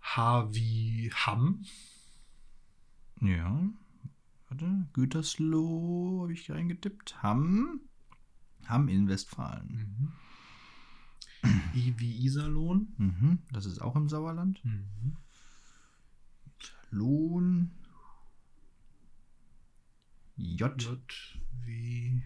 [0.02, 1.66] H wie Hamm.
[3.22, 3.70] Ja.
[4.50, 4.88] Warte.
[4.94, 7.22] Gütersloh habe ich reingetippt.
[7.24, 7.82] Hamm.
[8.66, 10.14] Hamm in Westfalen.
[11.74, 12.94] I wie Iserlohn.
[12.98, 13.40] Mhm.
[13.52, 14.64] Das ist auch im Sauerland.
[14.66, 15.18] Mhm.
[16.90, 17.72] Lohn.
[20.36, 20.82] J.
[20.82, 21.00] J
[21.66, 22.24] wie.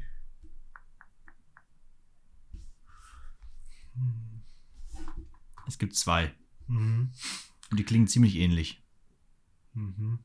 [5.67, 6.34] Es gibt zwei.
[6.67, 7.12] Mhm.
[7.71, 8.84] Und die klingen ziemlich ähnlich.
[9.73, 10.19] Mhm.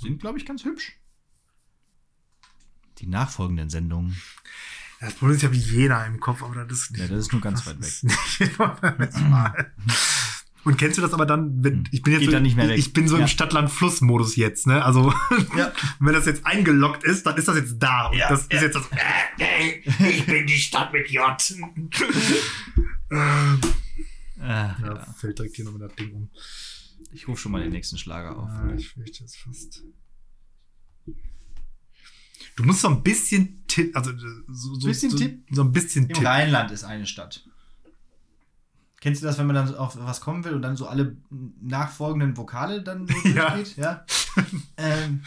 [0.00, 0.92] Sind, glaube ich, ganz hübsch.
[2.98, 4.16] Die nachfolgenden Sendungen.
[5.00, 7.00] Ja, Das Problem ist, ich habe Jena im Kopf, aber das ist nicht.
[7.00, 7.92] Ja, das ist nur ganz weit weg.
[10.64, 12.78] Und kennst du das aber dann, wenn ich bin jetzt so, dann nicht mehr weg.
[12.78, 13.22] ich bin so Ja.
[13.22, 14.82] im Stadtland-Fluss-Modus jetzt, ne?
[14.82, 15.12] Also
[15.56, 15.72] Ja.
[15.98, 18.06] wenn das jetzt eingeloggt ist, dann ist das jetzt da.
[18.06, 18.56] Und Ja, das ja.
[18.56, 18.88] ist jetzt das.
[20.08, 21.22] Ich bin die Stadt mit J.
[23.10, 23.60] Ähm,
[24.40, 25.14] Äh, ja, ja.
[25.18, 26.30] fällt direkt hier nochmal das Ding um.
[27.12, 28.48] Ich rufe schon mal den nächsten Schlager auf.
[28.48, 29.82] Ja, ich fürchte es fast.
[32.56, 34.12] Du musst so ein bisschen Tipp, also
[34.48, 35.42] so, so, Bisschen so, Tipp?
[35.50, 36.24] so ein bisschen Im Tipp.
[36.24, 37.44] Rheinland ist eine Stadt.
[39.00, 41.16] Kennst du das, wenn man dann auf was kommen will und dann so alle
[41.60, 43.54] nachfolgenden Vokale dann so Ja.
[43.56, 43.76] durchgeht?
[43.76, 44.06] Ja.
[44.76, 45.22] ähm,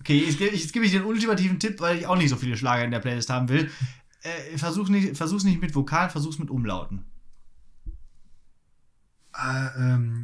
[0.00, 2.36] okay, jetzt, gebe ich- jetzt gebe ich den ultimativen Tipp, weil ich auch nicht so
[2.36, 3.70] viele Schlager in der Playlist haben will.
[4.22, 7.04] Äh, versuch nicht, versuch's nicht mit Vokalen, versuch's mit Umlauten.
[9.36, 10.23] Äh, ähm,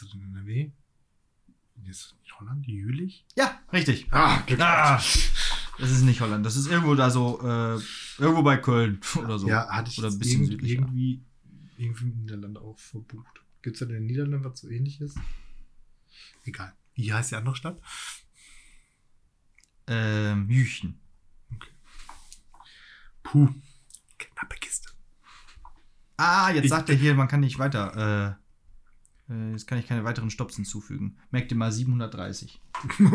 [0.00, 0.70] ist das in NRW?
[1.88, 3.24] Ist nicht Holland, Jülich?
[3.36, 4.06] Ja, richtig.
[4.12, 4.96] Ah, Glück Ah,
[5.78, 6.46] das ist nicht Holland.
[6.46, 7.78] Das ist irgendwo da so, äh,
[8.18, 9.48] irgendwo bei Köln oder so.
[9.48, 10.74] Ja, hatte ich Oder ein bisschen irgend, südlicher.
[10.82, 11.24] irgendwie,
[11.78, 13.40] irgendwie in den Niederlanden auch verbucht.
[13.62, 15.14] Gibt es da in den Niederlanden was so ähnliches?
[16.44, 16.72] Egal.
[16.94, 17.80] Wie heißt die andere Stadt?
[19.88, 21.00] Ähm, Jüchen.
[23.22, 23.48] Puh.
[24.18, 24.90] Knappe Kiste.
[26.16, 28.38] Ah, jetzt Ich- sagt er hier, man kann nicht weiter.
[29.30, 31.16] Äh, jetzt kann ich keine weiteren Stops hinzufügen.
[31.30, 32.60] Merk dir mal 730.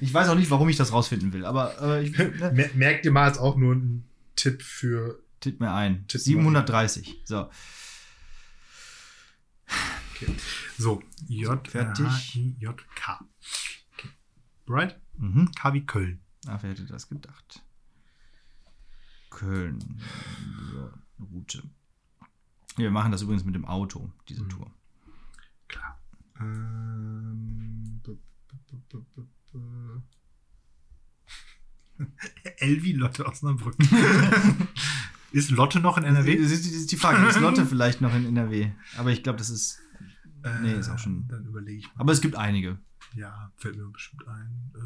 [0.00, 3.04] Ich weiß auch nicht, warum ich das rausfinden will, aber äh, ich ne, Mer- Merkt
[3.04, 4.04] ihr mal als auch nur ein
[4.36, 5.22] Tipp für.
[5.40, 6.06] tipp mir ein.
[6.08, 6.24] Tipp mal.
[6.24, 7.22] 730.
[7.24, 7.48] So.
[10.78, 11.66] So, J.
[11.68, 12.34] Fertig.
[12.58, 13.20] J, K.
[13.94, 14.08] Okay.
[14.68, 15.00] Right?
[15.18, 15.50] Mhm.
[15.52, 16.20] K wie Köln.
[16.46, 17.62] Ach, wer hätte das gedacht?
[19.30, 20.00] Köln.
[20.72, 20.90] So,
[21.32, 21.62] Route.
[22.76, 24.48] Wir machen das übrigens mit dem Auto, diese Mhm.
[24.50, 24.74] Tour.
[25.72, 26.00] Klar.
[26.40, 28.16] Ähm, b-
[28.90, 29.02] b-
[29.52, 29.58] b-.
[32.58, 33.76] Elvi Lotte Osnabrück.
[35.32, 36.36] ist Lotte noch in NRW?
[36.40, 38.70] Das ist, das ist die Frage, ist Lotte vielleicht noch in NRW?
[38.96, 39.80] Aber ich glaube, das ist.
[40.62, 41.24] Nee, ist auch schon.
[41.24, 42.00] Äh, Dann überlege ich mal.
[42.00, 42.78] Aber es gibt einige.
[43.14, 44.72] Ja, fällt mir bestimmt ein.
[44.74, 44.78] Äh,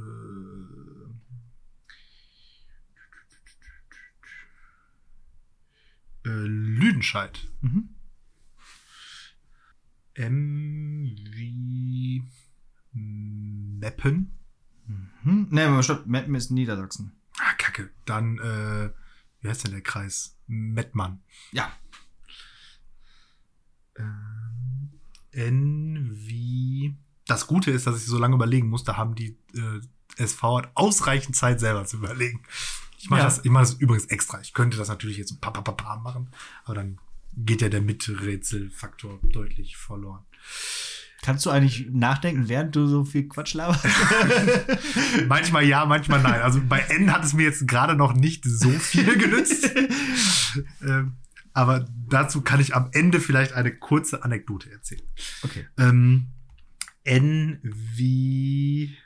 [6.28, 7.48] äh, Lüdenscheid.
[7.62, 7.88] Mhm.
[10.16, 12.22] M wie
[12.92, 14.32] Meppen.
[15.22, 15.48] Hm?
[15.50, 17.12] Nee, aber stopp, Meppen ist Niedersachsen.
[17.38, 17.90] Ah, Kacke.
[18.04, 18.90] Dann, äh,
[19.40, 20.36] wie heißt denn der Kreis?
[20.46, 21.20] Mettmann.
[21.52, 21.70] Ja.
[23.96, 24.90] Ähm,
[25.32, 26.96] N wie.
[27.26, 29.80] Das Gute ist, dass ich so lange überlegen muss, da haben die äh,
[30.16, 32.42] SV hat ausreichend Zeit selber zu überlegen.
[32.98, 33.24] Ich mache Ja.
[33.26, 34.40] das, ich mach das übrigens extra.
[34.40, 36.30] Ich könnte das natürlich jetzt so pa, pa, pa, pa machen,
[36.64, 36.98] aber dann
[37.36, 40.24] geht ja der Miträtselfaktor deutlich verloren.
[41.22, 43.84] Kannst du eigentlich nachdenken, während du so viel Quatsch laberst?
[45.28, 46.40] manchmal ja, manchmal nein.
[46.40, 49.70] Also bei N hat es mir jetzt gerade noch nicht so viel genützt.
[50.82, 51.16] ähm,
[51.52, 55.02] aber dazu kann ich am Ende vielleicht eine kurze Anekdote erzählen.
[55.42, 55.66] Okay.
[55.78, 56.32] Ähm,
[57.02, 58.96] N wie.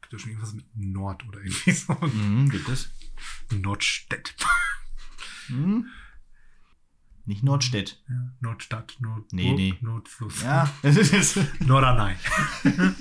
[0.00, 1.92] Gibt ja schon irgendwas mit Nord oder irgendwie so.
[1.94, 2.90] Mhm, gibt es.
[3.52, 4.34] Nordstedt.
[5.48, 5.86] Mhm.
[7.24, 8.02] Nicht Nordstedt.
[8.08, 9.74] Ja, Nordstadt, Nordburg, Nee, nee.
[9.80, 10.42] Nordfluss.
[10.42, 12.16] Ja, das ist Norderney.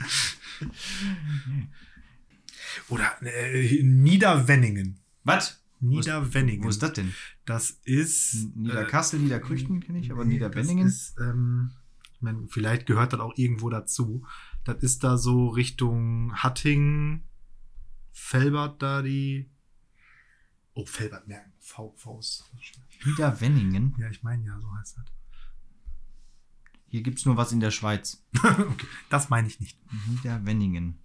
[2.90, 5.00] oder äh, Niederwenningen.
[5.24, 5.64] Was?
[5.80, 6.64] Niederwenningen.
[6.64, 7.14] Wo ist das denn?
[7.46, 8.36] Das ist.
[8.36, 10.86] N- Niederkassel, Niederkrüchten kenne ich, aber nee, Niederbenningen?
[10.86, 11.72] Das ist, ähm,
[12.14, 14.26] ich meine, vielleicht gehört das auch irgendwo dazu.
[14.64, 17.24] Das ist da so Richtung Hattingen,
[18.12, 19.50] Felbert da die.
[20.74, 21.52] Oh, Felbert merken.
[21.60, 21.96] V,
[23.06, 23.96] Niederwenningen?
[23.98, 25.06] Ja, ich meine ja, so heißt das.
[26.88, 28.24] Hier gibt es nur was in der Schweiz.
[28.38, 29.80] okay, das meine ich nicht.
[30.10, 31.00] Niederwenningen.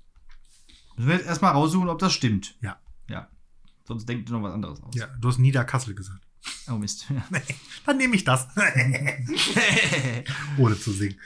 [0.97, 2.57] Müssen wir jetzt erstmal raussuchen, ob das stimmt.
[2.61, 2.81] Ja.
[3.09, 3.29] Ja.
[3.85, 4.95] Sonst denkt ihr noch was anderes aus.
[4.97, 6.27] Ja, du hast Niederkassel gesagt.
[6.69, 7.07] Oh Mist.
[7.87, 8.49] Dann nehme ich das.
[10.59, 11.19] Ohne zu singen.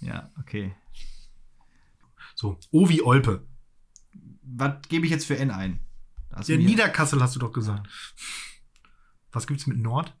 [0.00, 0.74] ja, okay.
[2.34, 3.46] So, O wie Olpe.
[4.42, 5.78] Was gebe ich jetzt für N ein?
[6.46, 7.88] Ja, Niederkassel hast du doch gesagt.
[9.34, 10.16] Was gibt's mit Nord?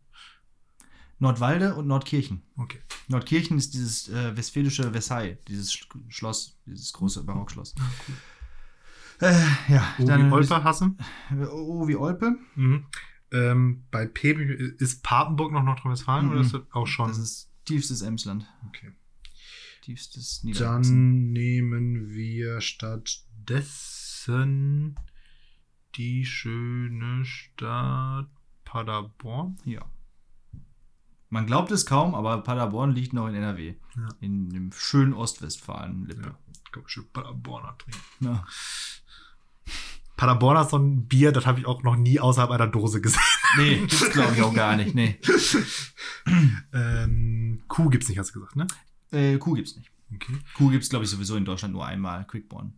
[1.20, 2.42] Nordwalde und Nordkirchen.
[2.56, 2.80] Okay.
[3.08, 7.74] Nordkirchen ist dieses äh, westfälische Versailles, dieses Sch Schloss, dieses große Barockschloss.
[9.20, 9.32] Äh,
[9.68, 10.90] ja, O wie dann Olpe hasse.
[11.52, 12.36] O wie Olpe.
[12.56, 12.86] Mhm.
[13.32, 14.32] Ähm, bei P
[14.78, 16.44] ist Papenburg noch Nordrhein-Westfalen oder Mhm.
[16.46, 17.08] ist das auch schon?
[17.08, 18.46] Das ist tiefstes Emsland.
[18.68, 18.90] okay.
[19.82, 20.94] Tiefstes Niedersachsen.
[20.94, 22.60] Dann nehmen wir
[23.84, 24.96] stattdessen
[25.96, 28.28] die schöne Stadt
[28.74, 29.56] Paderborn.
[29.64, 29.82] Ja.
[31.30, 33.74] Man glaubt es kaum, aber Paderborn liegt noch in NRW.
[33.96, 34.08] Ja.
[34.20, 36.08] In dem schönen Ostwestfalen.
[36.08, 38.02] Ja, ich glaube, schön Paderborner trinken.
[38.18, 38.44] Ja.
[40.16, 43.22] Paderborner ist so ein Bier, das habe ich auch noch nie außerhalb einer Dose gesehen.
[43.56, 44.96] Nee, das glaube ich auch gar nicht.
[44.96, 45.20] Nee.
[46.72, 48.66] ähm, Kuh gibt's nicht, hast du gesagt, ne?
[49.12, 49.92] Äh, Kuh gibt's nicht.
[50.12, 50.36] Okay.
[50.56, 52.26] Kuh gibt's, glaube ich, sowieso in Deutschland nur einmal.
[52.26, 52.72] Quickborn.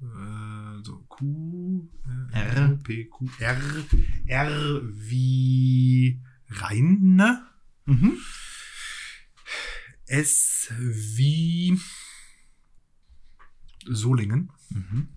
[0.00, 1.88] Äh, so, Q,
[2.32, 2.78] äh, R.
[2.84, 3.60] P, Q, R,
[4.26, 7.20] R wie Rhein,
[7.84, 8.18] Mhm.
[10.06, 11.78] S wie
[13.86, 15.08] Solingen, Mhm.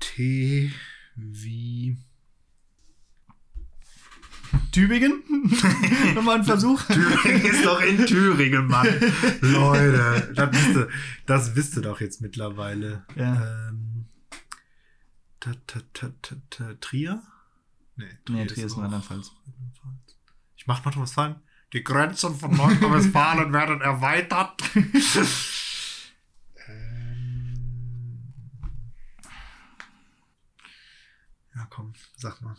[0.00, 0.70] T
[1.16, 1.96] wie
[4.72, 5.22] Tübingen?
[6.14, 6.82] Nochmal ein Versuch.
[6.84, 8.86] Thüringen ist doch in Thüringen, Mann.
[9.40, 10.88] Leute, das wisst, ihr,
[11.26, 13.04] das wisst ihr doch jetzt mittlerweile.
[13.16, 13.68] Ja.
[13.68, 14.06] Ähm,
[15.40, 17.22] ta, ta, ta, ta, ta, Trier?
[17.96, 19.32] Nee, Nee, Trier ist Rheinland-Pfalz.
[20.56, 21.36] Ich mach Nordrhein-Westfalen.
[21.72, 24.62] Die Grenzen von Nordrhein-Westfalen werden erweitert.
[26.68, 28.32] ähm,
[31.54, 32.56] ja, komm, sag mal.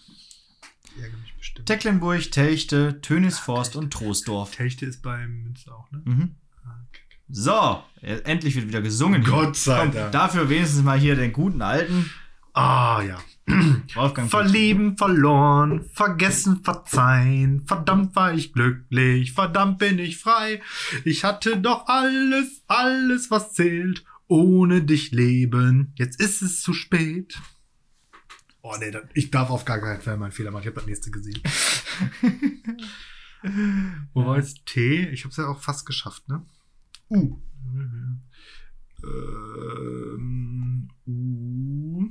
[0.95, 1.67] Ich ärgere mich bestimmt.
[1.67, 4.55] Tecklenburg, Telchte, Tönisforst und Troisdorf.
[4.55, 6.01] Techte ist bei Münster auch, ne?
[6.05, 6.35] Mhm.
[6.65, 6.85] Ah.
[7.29, 9.23] So, endlich wird wieder gesungen.
[9.23, 10.11] Gott sei Komm, Dank.
[10.11, 12.09] Dafür wenigstens mal hier den guten alten
[12.53, 13.17] Ah, ja.
[13.95, 14.29] Wolfgang.
[14.29, 17.65] Verlieben, verloren, vergessen, verzeihen.
[17.65, 20.61] Verdammt war ich glücklich, verdammt bin ich frei.
[21.03, 24.05] Ich hatte doch alles, alles, was zählt.
[24.27, 27.39] Ohne dich leben, jetzt ist es zu spät.
[28.65, 30.61] Oh nee, ich darf auf gar keinen Fall meinen Fehler machen.
[30.61, 31.41] Ich habe das nächste gesehen.
[34.13, 35.09] Wo war jetzt T?
[35.09, 36.45] Ich habe es ja auch fast geschafft, ne?
[37.09, 37.41] U.
[39.03, 42.09] Ähm, U.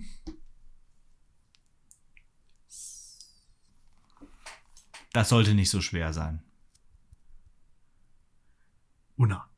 [5.15, 6.43] Das sollte nicht so schwer sein.
[9.17, 9.49] Unna.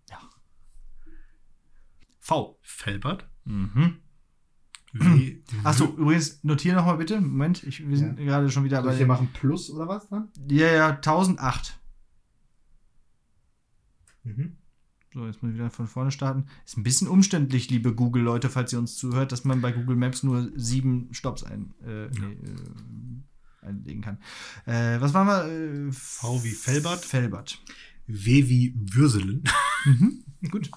[2.84, 3.28] Felbert.
[3.44, 4.03] Mhm.
[5.64, 7.20] Achso, übrigens, notiere nochmal bitte.
[7.20, 8.24] Moment, ich, wir sind Ja.
[8.24, 8.96] gerade schon wieder Soll bei.
[8.96, 10.28] hier machen Plus oder was dann?
[10.48, 11.78] Ja, ja, 1008.
[14.24, 14.56] Mhm.
[15.12, 16.46] So, jetzt muss ich wieder von vorne starten.
[16.66, 20.22] Ist ein bisschen umständlich, liebe Google-Leute, falls ihr uns zuhört, dass man bei Google Maps
[20.22, 24.18] nur sieben Stops ein, äh, nee, äh, einlegen kann.
[24.66, 25.88] Äh, was waren wir?
[25.88, 27.04] Äh, V wie Felbert.
[27.04, 27.62] Felbert.
[28.06, 29.44] W wie Würselen.
[29.84, 30.24] Mhm.
[30.50, 30.70] Gut.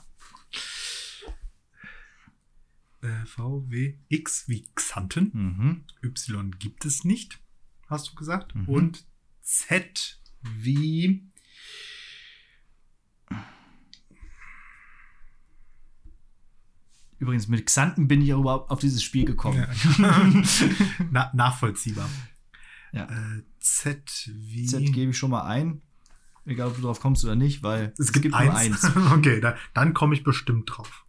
[3.08, 5.32] Äh, v, W, X wie Xanten.
[5.34, 5.84] Mhm.
[6.03, 7.39] Y gibt es nicht,
[7.88, 8.53] hast du gesagt.
[8.53, 8.66] Mhm.
[8.68, 9.05] Und
[9.41, 11.24] Z wie.
[17.20, 19.66] Übrigens, mit Xanten bin ich auch überhaupt auf dieses Spiel gekommen.
[21.12, 22.10] Na, nachvollziehbar.
[22.91, 23.05] Ja.
[23.05, 24.66] Äh, Z wie.
[24.66, 25.82] Z gebe ich schon mal ein.
[26.45, 28.84] Egal, ob du drauf kommst oder nicht, weil es gibt, nur eins.
[28.84, 28.95] eins.
[29.12, 31.07] okay, da, dann komme ich bestimmt drauf.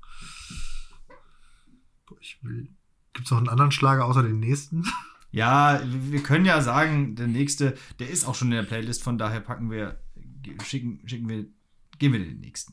[2.21, 2.69] Ich will.
[3.13, 4.85] Gibt es noch einen anderen Schlager außer den nächsten?
[5.31, 9.19] Ja, wir können ja sagen, der nächste, der ist auch schon in der Playlist, von
[9.19, 10.03] daher packen wir,
[10.65, 11.45] schicken, schicken wir,
[11.99, 12.73] gehen wir den nächsten.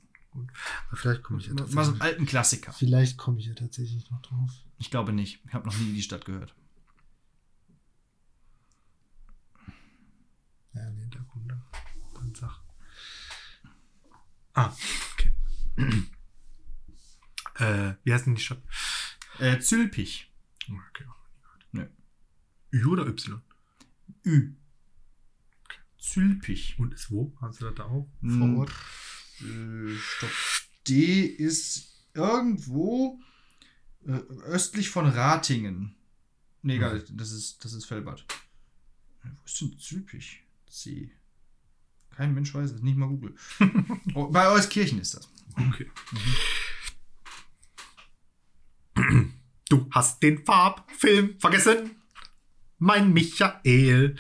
[0.94, 2.02] Vielleicht komme ich ja Mal so einen tatsächlich.
[2.02, 2.72] alten Klassiker.
[2.72, 4.50] Vielleicht komme ich ja tatsächlich noch drauf.
[4.78, 5.42] Ich glaube nicht.
[5.46, 6.56] Ich habe noch nie die Stadt gehört.
[10.74, 11.62] Ja, nee, da kommt dann.
[12.14, 12.62] Dann sag.
[14.54, 14.74] Ah,
[15.14, 15.34] okay.
[17.56, 18.62] äh, wie heißt denn die Stadt?
[19.40, 20.32] Äh, Zülpich.
[20.68, 21.06] Okay.
[21.72, 21.88] Nee.
[22.72, 23.42] Ü oder Y?
[24.26, 24.56] Ü.
[25.98, 26.78] Zülpich.
[26.80, 27.36] Und ist wo?
[27.42, 28.08] Hast du das da auch?
[28.22, 28.40] Hm.
[28.40, 28.72] Vor Ort?
[29.42, 30.32] Äh, stopp.
[30.88, 33.20] D ist irgendwo
[34.06, 34.12] äh,
[34.44, 35.96] östlich von Ratingen.
[36.62, 37.92] Nee, egal, das ist, das ist.
[37.92, 38.12] Äh, Wo
[39.46, 40.44] ist denn Zülpich?
[40.70, 41.12] C.
[42.16, 43.36] Kein Mensch weiß es, nicht mal Google.
[44.16, 45.30] oh, bei Euskirchen ist das.
[45.58, 45.90] Okay.
[49.76, 51.92] Du hast den Farbfilm vergessen.
[52.78, 54.16] Mein Michael.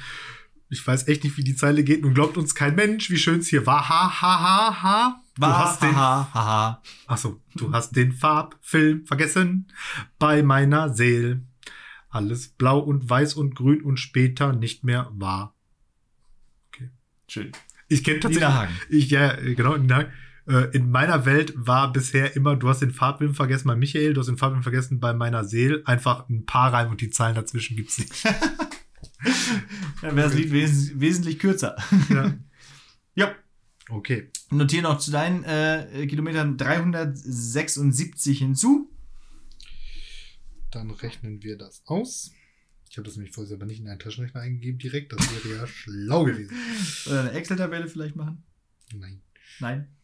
[0.70, 2.02] Ich weiß echt nicht, wie die Zeile geht.
[2.02, 3.88] Nun glaubt uns kein Mensch, wie schön es hier war.
[3.88, 5.24] Ha, ha, ha, ha.
[5.38, 6.82] Du hast den haha, haha.
[7.08, 9.72] Achso, du hast den Farbfilm vergessen
[10.20, 11.42] bei meiner Seele.
[12.10, 15.56] Alles blau und weiß und grün und später nicht mehr wahr.
[17.30, 17.54] Schön.
[17.88, 18.70] Ich kenne tatsächlich.
[18.90, 20.12] Ich, ja, genau, Nina Hagen.
[20.48, 24.20] Äh, In meiner Welt war bisher immer, du hast den Farbfilm vergessen bei Michael, du
[24.22, 25.82] hast den Farbfilm vergessen bei meiner Seele.
[25.86, 28.24] Einfach ein paar Reim und die Zahlen dazwischen gibt's nicht.
[30.02, 31.76] Dann wäre das Lied wes wesentlich kürzer.
[32.10, 32.34] ja.
[33.18, 33.34] Ja.
[33.88, 34.30] Okay.
[34.52, 38.92] Notiere noch zu deinen äh, Kilometern 376 hinzu.
[40.70, 42.32] Dann rechnen wir das aus.
[42.90, 45.14] Ich habe das nämlich vorher aber nicht in einen Taschenrechner eingegeben direkt.
[45.14, 46.54] Das wäre ja schlau gewesen.
[47.08, 48.44] Oder eine Excel-Tabelle vielleicht machen?
[48.94, 49.22] Nein.
[49.62, 49.95] Nein.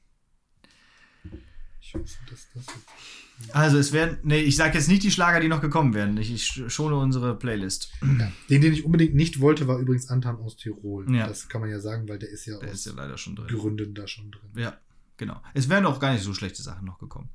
[1.82, 5.40] Ich hoffe, dass das jetzt Also es werden, nee, ich sage jetzt nicht die Schlager,
[5.40, 6.16] die noch gekommen werden.
[6.18, 7.92] Ich, ich schone unsere Playlist.
[8.02, 8.32] Ja.
[8.50, 11.14] Den, den ich unbedingt nicht wollte, war übrigens Anton aus Tirol.
[11.14, 11.28] Ja.
[11.28, 13.36] Das kann man ja sagen, weil der ist ja Der aus ist ja leider schon
[13.36, 13.48] drin.
[13.48, 14.50] Gründen da schon drin.
[14.56, 14.78] Ja,
[15.18, 15.42] genau.
[15.56, 17.30] Es wären auch gar nicht so schlechte Sachen noch gekommen.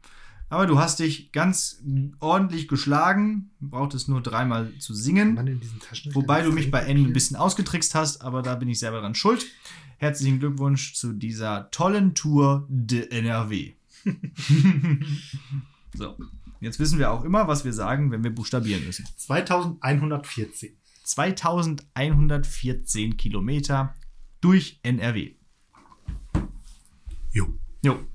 [0.49, 1.83] Aber du hast dich ganz
[2.21, 5.35] ordentlich geschlagen, brauchtest nur dreimal zu singen.
[5.35, 8.55] Man in diesen Taschen Wobei du mich bei N ein bisschen ausgetrickst hast, aber da
[8.55, 9.45] bin ich selber dran schuld.
[9.99, 13.76] Herzlichen Glückwunsch zu dieser tollen Tour de NRW.
[15.95, 16.17] so,
[16.61, 19.07] jetzt wissen wir auch immer, was wir sagen, wenn wir buchstabieren müssen.
[19.17, 20.77] 2114.
[21.05, 23.95] 2114 Kilometer
[24.41, 25.35] durch NRW.
[27.33, 27.59] Jo.
[27.83, 28.07] Jo.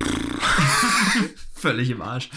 [1.54, 2.30] Völlig im Arsch.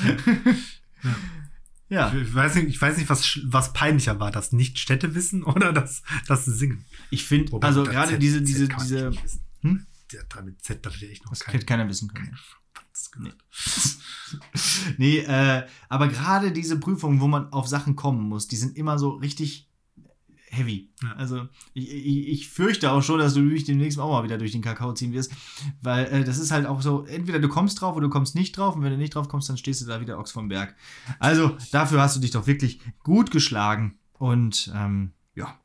[1.90, 6.04] ja, Ich weiß nicht, ich weiß nicht was, was peinlicher war, das Nicht-Städte-Wissen oder das,
[6.28, 6.86] das Singen.
[7.10, 9.42] ich finde, also gerade diese, diese, diese, nicht wissen.
[9.62, 9.86] Hm?
[10.12, 12.38] Der hat mit Z, da hätte ich noch das keinen hätte keiner wissen können.
[13.12, 13.38] Gehört.
[14.98, 19.00] Nee, äh, aber gerade diese Prüfungen, wo man auf Sachen kommen muss, die sind immer
[19.00, 19.70] so richtig
[20.52, 20.92] heavy.
[21.02, 21.14] Ja.
[21.14, 24.52] Also ich, ich, ich fürchte auch schon, dass du mich demnächst auch mal wieder durch
[24.52, 25.32] den Kakao ziehen wirst,
[25.82, 28.58] weil äh, das ist halt auch so, entweder du kommst drauf oder du kommst nicht
[28.58, 30.76] drauf und wenn du nicht drauf kommst, dann stehst du da wieder Ochs vom Berg.
[31.20, 35.60] Also dafür hast du dich doch wirklich gut geschlagen und ähm, ja,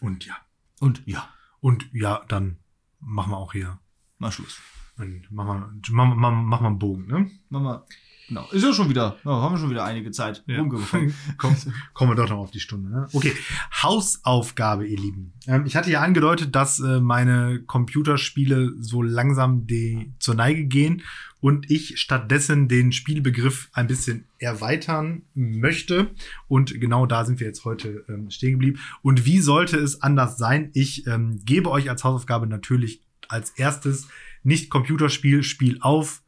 [0.00, 0.36] Und ja.
[0.80, 1.28] und ja,
[1.60, 2.58] Und ja, dann
[3.00, 3.78] machen wir auch hier.
[4.18, 4.58] mal Schluss.
[4.96, 7.30] Dann machen wir, machen, wir- machen wir einen Bogen, ne?
[7.50, 7.84] Machen wir,
[8.28, 11.14] genau, ist ja schon wieder, ja, haben wir schon wieder einige Zeit rumgekommen.
[11.38, 11.54] Komm,
[11.94, 12.90] kommen wir doch noch auf die Stunde.
[12.90, 13.06] Ne?
[13.12, 13.32] Okay,
[13.82, 15.32] Hausaufgabe, ihr Lieben.
[15.46, 21.02] Ähm, ich hatte ja angedeutet, dass äh, meine Computerspiele so langsam die, zur Neige gehen
[21.40, 26.10] und ich stattdessen den Spielbegriff ein bisschen erweitern möchte.
[26.48, 28.80] Und genau da sind wir jetzt heute ähm, stehen geblieben.
[29.02, 30.70] Und wie sollte es anders sein?
[30.74, 34.08] Ich ähm, gebe euch als Hausaufgabe natürlich als erstes
[34.42, 36.22] nicht Computerspiel, Spiel auf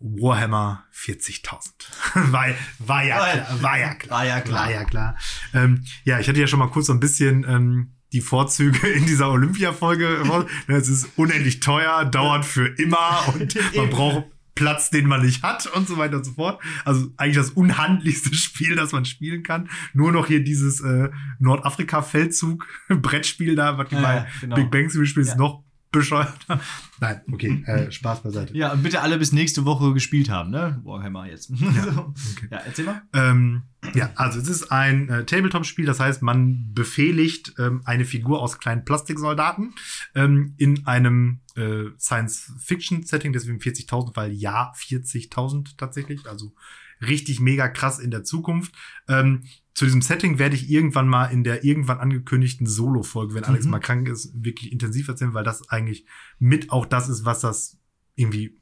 [0.00, 1.70] Warhammer 40.000.
[2.32, 4.18] Weil, war ja klar, war ja klar.
[4.18, 4.64] War ja klar.
[4.64, 5.18] War ja klar.
[5.54, 9.04] Ähm, ja, ich hatte ja schon mal kurz so ein bisschen ähm, die Vorzüge in
[9.06, 10.22] dieser Olympia-Folge.
[10.68, 15.66] Es ist unendlich teuer, dauert für immer und man braucht Platz, den man nicht hat
[15.66, 16.60] und so weiter und so fort.
[16.84, 19.68] Also eigentlich das unhandlichste Spiel, das man spielen kann.
[19.92, 21.08] Nur noch hier dieses äh,
[21.40, 24.56] Nordafrika-Feldzug-Brettspiel da, was die Ja, bei genau.
[24.56, 25.38] Big Bang Theory spielt, ist Ja.
[25.38, 26.60] noch bescheuerter.
[27.00, 28.56] Nein, okay, äh, Spaß beiseite.
[28.56, 30.80] Ja, und bitte alle bis nächste Woche gespielt haben, ne?
[30.84, 31.50] Warhammer jetzt.
[31.50, 32.48] Ja, okay.
[32.50, 33.02] ja erzähl mal.
[33.12, 33.62] Ähm,
[33.94, 38.58] ja, also es ist ein äh, Tabletop-Spiel, das heißt, man befehligt ähm, eine Figur aus
[38.58, 39.74] kleinen Plastiksoldaten
[40.14, 46.54] ähm, in einem äh, Science-Fiction-Setting, deswegen 40.000, weil ja, 40.000 tatsächlich, also
[47.00, 48.74] richtig mega krass in der Zukunft.
[49.08, 53.64] Ähm, zu diesem Setting werde ich irgendwann mal in der irgendwann angekündigten Solo-Folge, wenn Alex
[53.64, 53.72] Mhm.
[53.72, 56.06] mal krank ist, wirklich intensiv erzählen, weil das eigentlich
[56.38, 57.78] mit auch das ist, was das
[58.14, 58.60] irgendwie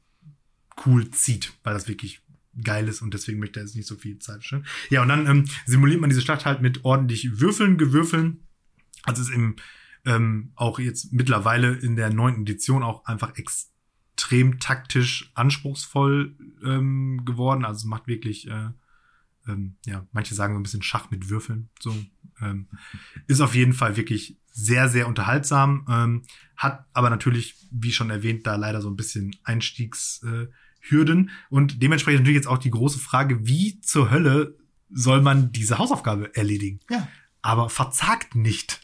[0.85, 2.21] cool zieht, weil das wirklich
[2.61, 4.65] geil ist und deswegen möchte er jetzt nicht so viel Zeit stellen.
[4.89, 8.41] Ja, und dann ähm, simuliert man diese Schlacht halt mit ordentlich Würfeln, Gewürfeln.
[9.03, 9.55] Also ist im
[10.05, 17.65] ähm, auch jetzt mittlerweile in der neunten Edition auch einfach extrem taktisch anspruchsvoll ähm, geworden.
[17.65, 18.69] Also es macht wirklich, äh,
[19.47, 21.69] ähm, ja, manche sagen so ein bisschen Schach mit Würfeln.
[21.79, 21.95] So
[22.41, 22.67] ähm,
[23.27, 25.85] ist auf jeden Fall wirklich sehr, sehr unterhaltsam.
[25.89, 26.23] Ähm,
[26.57, 30.47] hat aber natürlich, wie schon erwähnt, da leider so ein bisschen Einstiegshürden.
[30.47, 30.51] Äh,
[30.89, 31.31] Hürden.
[31.49, 34.57] und dementsprechend natürlich jetzt auch die große Frage, wie zur Hölle
[34.89, 36.79] soll man diese Hausaufgabe erledigen?
[36.89, 37.07] Ja.
[37.41, 38.81] Aber verzagt nicht.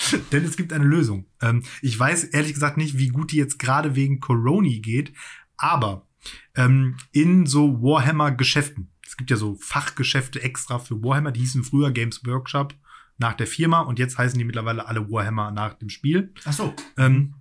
[0.32, 1.26] Denn es gibt eine Lösung.
[1.40, 5.12] Ähm, ich weiß ehrlich gesagt nicht, wie gut die jetzt gerade wegen Coroni geht,
[5.56, 6.06] aber
[6.54, 11.90] ähm, in so Warhammer-Geschäften, es gibt ja so Fachgeschäfte extra für Warhammer, die hießen früher
[11.90, 12.74] Games Workshop
[13.18, 16.32] nach der Firma und jetzt heißen die mittlerweile alle Warhammer nach dem Spiel.
[16.44, 16.74] Ach so.
[16.96, 17.34] Ähm,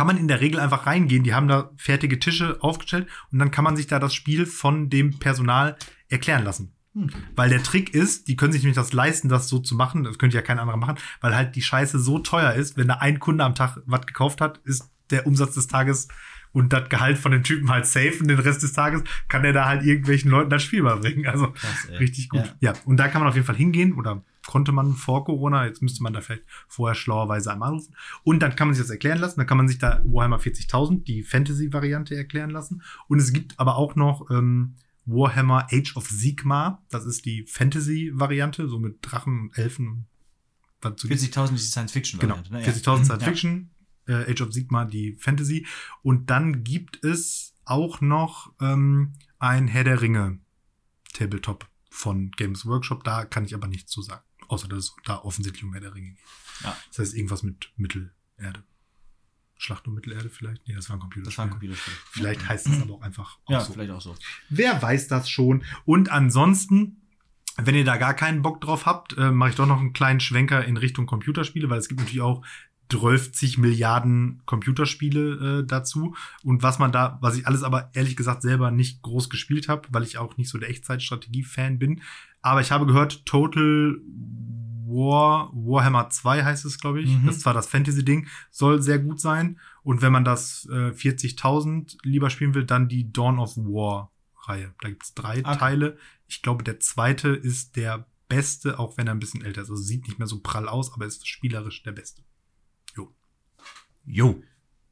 [0.00, 1.24] kann man in der Regel einfach reingehen.
[1.24, 4.88] Die haben da fertige Tische aufgestellt und dann kann man sich da das Spiel von
[4.88, 5.76] dem Personal
[6.08, 6.72] erklären lassen.
[6.94, 7.10] Hm.
[7.36, 10.04] Weil der Trick ist, die können sich nämlich das leisten, das so zu machen.
[10.04, 12.78] Das könnte ja kein anderer machen, weil halt die Scheiße so teuer ist.
[12.78, 16.08] Wenn da ein Kunde am Tag was gekauft hat, ist der Umsatz des Tages
[16.52, 19.52] und das Gehalt von dem Typen halt safe und den Rest des Tages kann er
[19.52, 21.26] da halt irgendwelchen Leuten das Spiel mal bringen.
[21.26, 22.54] Also Krass, richtig gut.
[22.60, 22.72] Ja.
[22.72, 22.80] Ja.
[22.86, 26.02] und da kann man auf jeden Fall hingehen oder konnte man vor Corona, jetzt müsste
[26.02, 27.94] man da vielleicht vorher schlauerweise einmal anrufen.
[28.22, 29.38] Und dann kann man sich das erklären lassen.
[29.40, 32.82] Dann kann man sich da Warhammer 40.000, die Fantasy-Variante, erklären lassen.
[33.08, 34.76] Und es gibt aber auch noch ähm,
[35.06, 36.82] Warhammer Age of Sigmar.
[36.90, 39.88] Das ist die Fantasy-Variante, so mit Drachen und Elfen.
[39.88, 40.06] und
[40.82, 42.20] was zu 40.000 ist die Science-Fiction.
[42.20, 42.62] Genau, ne?
[42.64, 43.18] 40.000 Science Ja.
[43.18, 43.70] Fiction,
[44.06, 45.66] äh, Age of Sigmar, die Fantasy.
[46.02, 50.38] Und dann gibt es auch noch ähm, ein Herr der Ringe
[51.12, 53.04] Tabletop von Games Workshop.
[53.04, 54.22] Da kann ich aber nichts zu sagen.
[54.50, 56.18] Außer dass es da offensichtlich um Herr der Ringe geht.
[56.64, 56.76] Ja.
[56.88, 58.64] Das heißt irgendwas mit Mittelerde.
[59.56, 60.66] Schlacht um Mittelerde vielleicht?
[60.66, 61.30] Nee, das war ein Computerspiel.
[61.30, 61.94] Das war ein Computerspiel.
[62.10, 63.72] Vielleicht heißt es aber auch einfach auch Ja, so.
[63.74, 64.16] vielleicht auch so.
[64.48, 65.62] Wer weiß das schon?
[65.84, 66.96] Und ansonsten,
[67.56, 70.18] wenn ihr da gar keinen Bock drauf habt, äh, mache ich doch noch einen kleinen
[70.20, 72.44] Schwenker in Richtung Computerspiele, weil es gibt natürlich auch
[72.90, 76.14] 12 Milliarden Computerspiele äh, dazu.
[76.42, 79.88] Und was man da, was ich alles aber ehrlich gesagt selber nicht groß gespielt habe,
[79.90, 82.02] weil ich auch nicht so der Echtzeitstrategie-Fan bin.
[82.42, 83.96] Aber ich habe gehört, Total
[84.86, 87.10] War, Warhammer 2 heißt es, glaube ich.
[87.10, 87.26] Mhm.
[87.26, 89.58] Das ist zwar das Fantasy-Ding, soll sehr gut sein.
[89.82, 94.10] Und wenn man das äh, 40.000 lieber spielen will, dann die Dawn of War
[94.42, 94.74] Reihe.
[94.80, 95.58] Da gibt's drei Okay.
[95.58, 95.98] Teile.
[96.26, 99.70] Ich glaube, der zweite ist der beste, auch wenn er ein bisschen älter ist.
[99.70, 102.22] Also sieht nicht mehr so prall aus, aber ist spielerisch der beste.
[104.10, 104.42] Jo.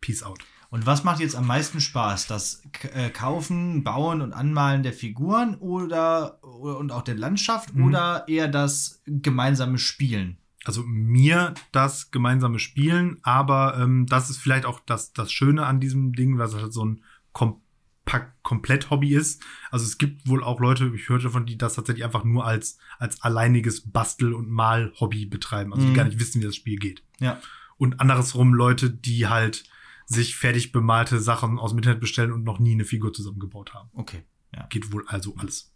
[0.00, 0.38] Peace out.
[0.70, 2.26] Und was macht jetzt am meisten Spaß?
[2.26, 7.84] Das K äh, Kaufen, Bauen und Anmalen der Figuren oder, und auch der Landschaft Mhm.
[7.84, 10.36] oder eher das gemeinsame Spielen?
[10.64, 15.80] Also mir das gemeinsame Spielen, aber ähm, das ist vielleicht auch das, das Schöne an
[15.80, 17.02] diesem Ding, weil es halt so ein
[17.32, 19.42] kompakt, komplett Hobby ist.
[19.70, 22.76] Also es gibt wohl auch Leute, ich hörte von die das tatsächlich einfach nur als,
[22.98, 25.96] als alleiniges Bastel- und Mal-Hobby betreiben, also die Mhm.
[25.96, 27.02] gar nicht wissen, wie das Spiel geht.
[27.20, 27.40] Ja.
[27.78, 29.64] Und andersrum Leute, die halt
[30.06, 33.90] sich fertig bemalte Sachen aus dem Internet bestellen und noch nie eine Figur zusammengebaut haben.
[33.94, 34.24] Okay.
[34.54, 34.66] Ja.
[34.66, 35.72] Geht wohl also alles.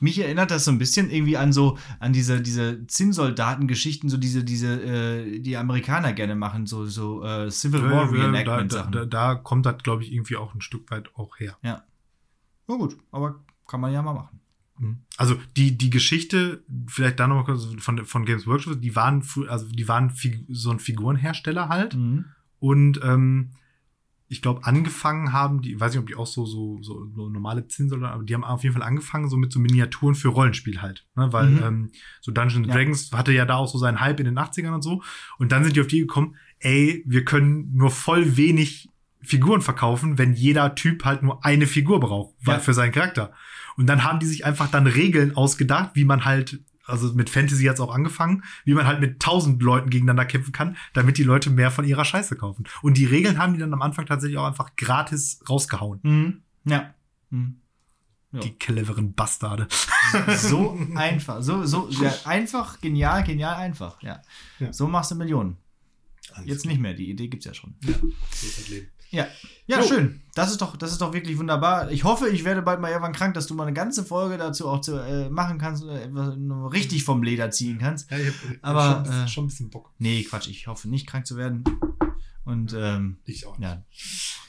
[0.00, 4.44] Mich erinnert das so ein bisschen irgendwie an so an diese diese Zinnsoldaten-Geschichten, so diese
[4.44, 8.92] diese äh, die Amerikaner gerne machen, so so äh, Civil War da, Reenactment da, Sachen.
[8.92, 11.56] da, da kommt das, glaube ich, irgendwie auch ein Stück weit auch her.
[11.62, 11.84] ja.
[12.68, 14.40] Na gut, aber kann man ja mal machen.
[14.82, 14.98] Mhm.
[15.16, 19.66] Also die, die Geschichte, vielleicht da nochmal kurz von, von Games Workshop, die waren, also
[19.68, 20.12] die waren
[20.48, 21.94] so ein Figurenhersteller halt.
[21.96, 22.24] Mhm.
[22.58, 23.50] Und ähm,
[24.28, 27.68] ich glaube, angefangen haben, die, weiß nicht, ob die auch so, so, so, so normale
[27.68, 30.80] Zinsen oder, aber die haben auf jeden Fall angefangen, so mit so Miniaturen für Rollenspiel
[30.80, 31.04] halt.
[31.16, 31.32] Ne?
[31.34, 31.62] Weil Mhm.
[31.62, 31.90] ähm,
[32.22, 32.72] so Dungeons Ja.
[32.74, 35.02] Dragons hatte ja da auch so seinen Hype in den 80ern und so.
[35.38, 38.88] Und dann sind die auf die gekommen, ey, wir können nur voll wenig
[39.20, 42.58] Figuren verkaufen, wenn jeder Typ halt nur eine Figur braucht Ja.
[42.58, 43.32] für seinen Charakter.
[43.76, 47.64] Und dann haben die sich einfach dann Regeln ausgedacht, wie man halt, also mit Fantasy
[47.64, 51.50] hat's auch angefangen, wie man halt mit tausend Leuten gegeneinander kämpfen kann, damit die Leute
[51.50, 52.64] mehr von ihrer Scheiße kaufen.
[52.82, 56.00] Und die Regeln haben die dann am Anfang tatsächlich auch einfach gratis rausgehauen.
[56.02, 56.42] Mhm.
[56.64, 56.94] Ja.
[57.30, 57.56] Mhm.
[58.32, 58.40] Ja.
[58.40, 59.68] Die cleveren Bastarde.
[60.36, 61.42] So einfach.
[61.42, 64.02] So, so ja, einfach, genial, genial einfach.
[64.02, 64.20] Ja.
[64.58, 64.72] Ja.
[64.72, 65.56] So machst du Millionen.
[66.44, 66.94] Jetzt nicht mehr.
[66.94, 67.74] Die Idee gibt's ja schon.
[67.82, 67.94] Ja,
[69.12, 69.26] Ja.
[69.66, 69.86] Ja, Jo.
[69.86, 70.20] schön.
[70.34, 71.90] Das ist doch, das ist doch wirklich wunderbar.
[71.90, 74.68] Ich hoffe, ich werde bald mal irgendwann krank, dass du mal eine ganze Folge dazu
[74.68, 78.10] auch zu, äh, machen kannst oder etwas nur richtig vom Leder ziehen kannst.
[78.10, 79.92] Ja, ich hab, Aber, schon, äh, schon ein bisschen Bock.
[79.98, 80.48] Nee, Quatsch.
[80.48, 81.62] Ich hoffe nicht krank zu werden.
[82.44, 83.68] Und ähm, Ich auch nicht.
[83.68, 83.82] ja.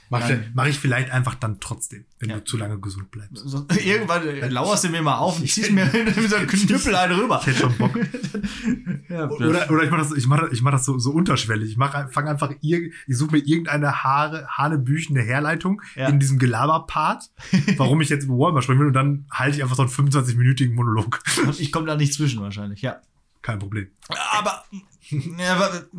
[0.10, 2.38] Mach, ich- mach ich vielleicht einfach dann trotzdem, wenn Ja.
[2.38, 3.38] du zu lange gesund bleibst.
[3.48, 5.86] So, irgendwann äh, lauerst du mir mal auf und ziehst mir
[6.16, 7.40] mit so einem Knüppel einen rüber.
[7.42, 7.98] Ich hätte schon Bock.
[9.10, 11.70] Ja, Oder, oder ich mache das, ich mach, das- ich mach das so, so unterschwellig.
[11.72, 16.08] Ich mach, fange einfach, ich suche mir irgendeine Haare, hanebüchene Herleitung Ja.
[16.10, 17.30] in diesem Gelaber-Part,
[17.78, 20.74] warum ich jetzt über Walmart sprechen will und dann halte ich einfach so einen 25-minütigen
[20.74, 21.20] Monolog.
[21.46, 23.02] Und ich komme da nicht zwischen wahrscheinlich, ja.
[23.42, 23.88] Kein Problem.
[24.32, 24.64] Aber.
[25.10, 25.90] Ja, warte.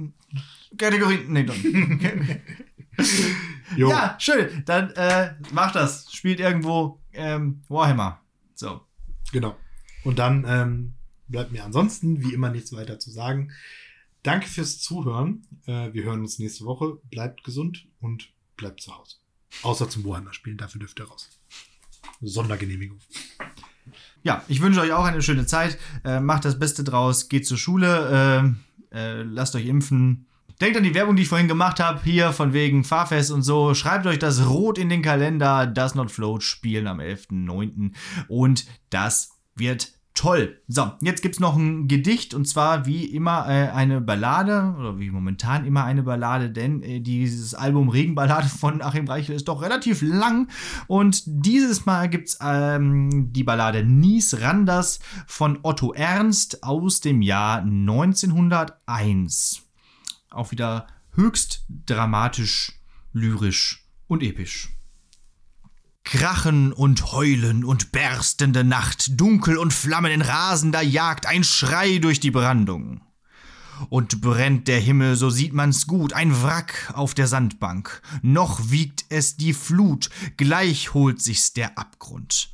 [0.76, 1.32] Kategorien.
[1.32, 1.56] Nee, doch.
[3.76, 4.62] Ja, schön.
[4.66, 6.12] Dann äh, macht das.
[6.12, 8.20] Spielt irgendwo ähm, Warhammer.
[8.54, 8.82] So.
[9.32, 9.56] Genau.
[10.04, 10.94] Und dann ähm,
[11.28, 13.52] bleibt mir ansonsten wie immer nichts weiter zu sagen.
[14.22, 15.46] Danke fürs Zuhören.
[15.66, 16.98] Äh, wir hören uns nächste Woche.
[17.10, 19.16] Bleibt gesund und bleibt zu Hause.
[19.62, 21.30] Außer zum Warhammer spielen, dafür dürft ihr raus.
[22.20, 22.98] Sondergenehmigung.
[24.22, 25.78] Ja, ich wünsche euch auch eine schöne Zeit.
[26.04, 27.28] Äh, macht das Beste draus.
[27.28, 28.54] Geht zur Schule.
[28.92, 30.26] Äh, äh, lasst euch impfen.
[30.60, 33.74] Denkt an die Werbung, die ich vorhin gemacht habe, hier von wegen Fahrfest und so.
[33.74, 35.66] Schreibt euch das rot in den Kalender.
[35.66, 37.92] Das Not Float spielen am 11.09.
[38.28, 40.60] Und das wird toll.
[40.68, 45.10] So, jetzt gibt's noch ein Gedicht und zwar wie immer äh, eine Ballade oder wie
[45.10, 50.02] momentan immer eine Ballade, denn äh, dieses Album Regenballade von Achim Reichel ist doch relativ
[50.02, 50.48] lang
[50.86, 57.62] und dieses Mal gibt's ähm, die Ballade Nies Randers von Otto Ernst aus dem Jahr
[57.62, 59.64] 1901
[60.34, 62.72] auch wieder höchst dramatisch,
[63.12, 64.70] lyrisch und episch.
[66.04, 72.20] Krachen und Heulen und berstende Nacht, Dunkel und Flammen in rasender Jagd, ein Schrei durch
[72.20, 73.00] die Brandung.
[73.88, 78.02] Und brennt der Himmel, so sieht man's gut, ein Wrack auf der Sandbank.
[78.22, 82.50] Noch wiegt es die Flut, gleich holt sich's der Abgrund.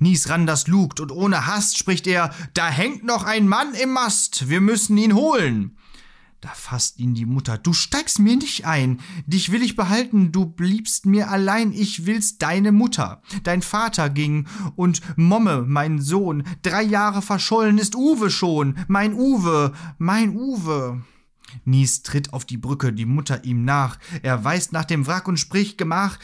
[0.00, 4.48] Nies Randers lugt und ohne Hast spricht er, da hängt noch ein Mann im Mast,
[4.48, 5.77] wir müssen ihn holen.
[6.40, 7.58] Da fasst ihn die Mutter.
[7.58, 9.00] Du steigst mir nicht ein.
[9.26, 10.30] Dich will ich behalten.
[10.30, 11.72] Du bliebst mir allein.
[11.72, 13.22] Ich will's deine Mutter.
[13.42, 16.44] Dein Vater ging und Momme, mein Sohn.
[16.62, 18.78] Drei Jahre verschollen ist Uwe schon.
[18.86, 21.02] Mein Uwe, mein Uwe.
[21.64, 23.98] Nies tritt auf die Brücke, die Mutter ihm nach.
[24.22, 26.18] Er weist nach dem Wrack und spricht Gemach.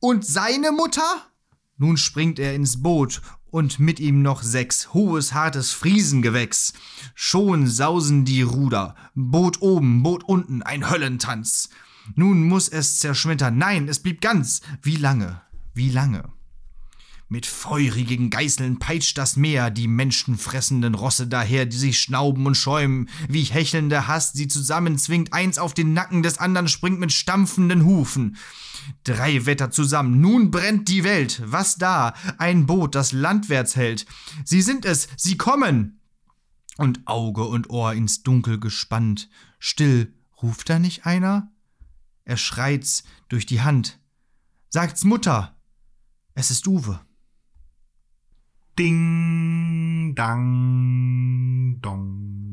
[0.00, 1.29] Und seine Mutter?
[1.80, 6.74] Nun springt er ins Boot und mit ihm noch sechs, hohes, hartes Friesengewächs.
[7.14, 11.70] Schon sausen die Ruder, Boot oben, Boot unten, ein Höllentanz.
[12.16, 14.60] Nun muss es zerschmettern, nein, es blieb ganz.
[14.82, 15.40] Wie lange,
[15.72, 16.30] wie lange?
[17.32, 23.08] Mit feurigen Geißeln peitscht das Meer die menschenfressenden Rosse daher, die sich schnauben und schäumen,
[23.28, 28.36] wie hechelnde Hast sie zusammenzwingt, eins auf den Nacken des anderen springt mit stampfenden Hufen.
[29.04, 31.40] Drei Wetter zusammen, nun brennt die Welt.
[31.44, 32.14] Was da?
[32.38, 34.06] Ein Boot, das landwärts hält.
[34.44, 36.00] Sie sind es, sie kommen!
[36.78, 39.28] Und Auge und Ohr ins Dunkel gespannt.
[39.60, 40.12] Still,
[40.42, 41.52] ruft da nicht einer?
[42.24, 44.00] Er schreit's durch die Hand.
[44.68, 45.56] Sagt's Mutter,
[46.34, 46.98] es ist Uwe.
[48.74, 50.38] 叮当
[51.80, 52.49] 咚。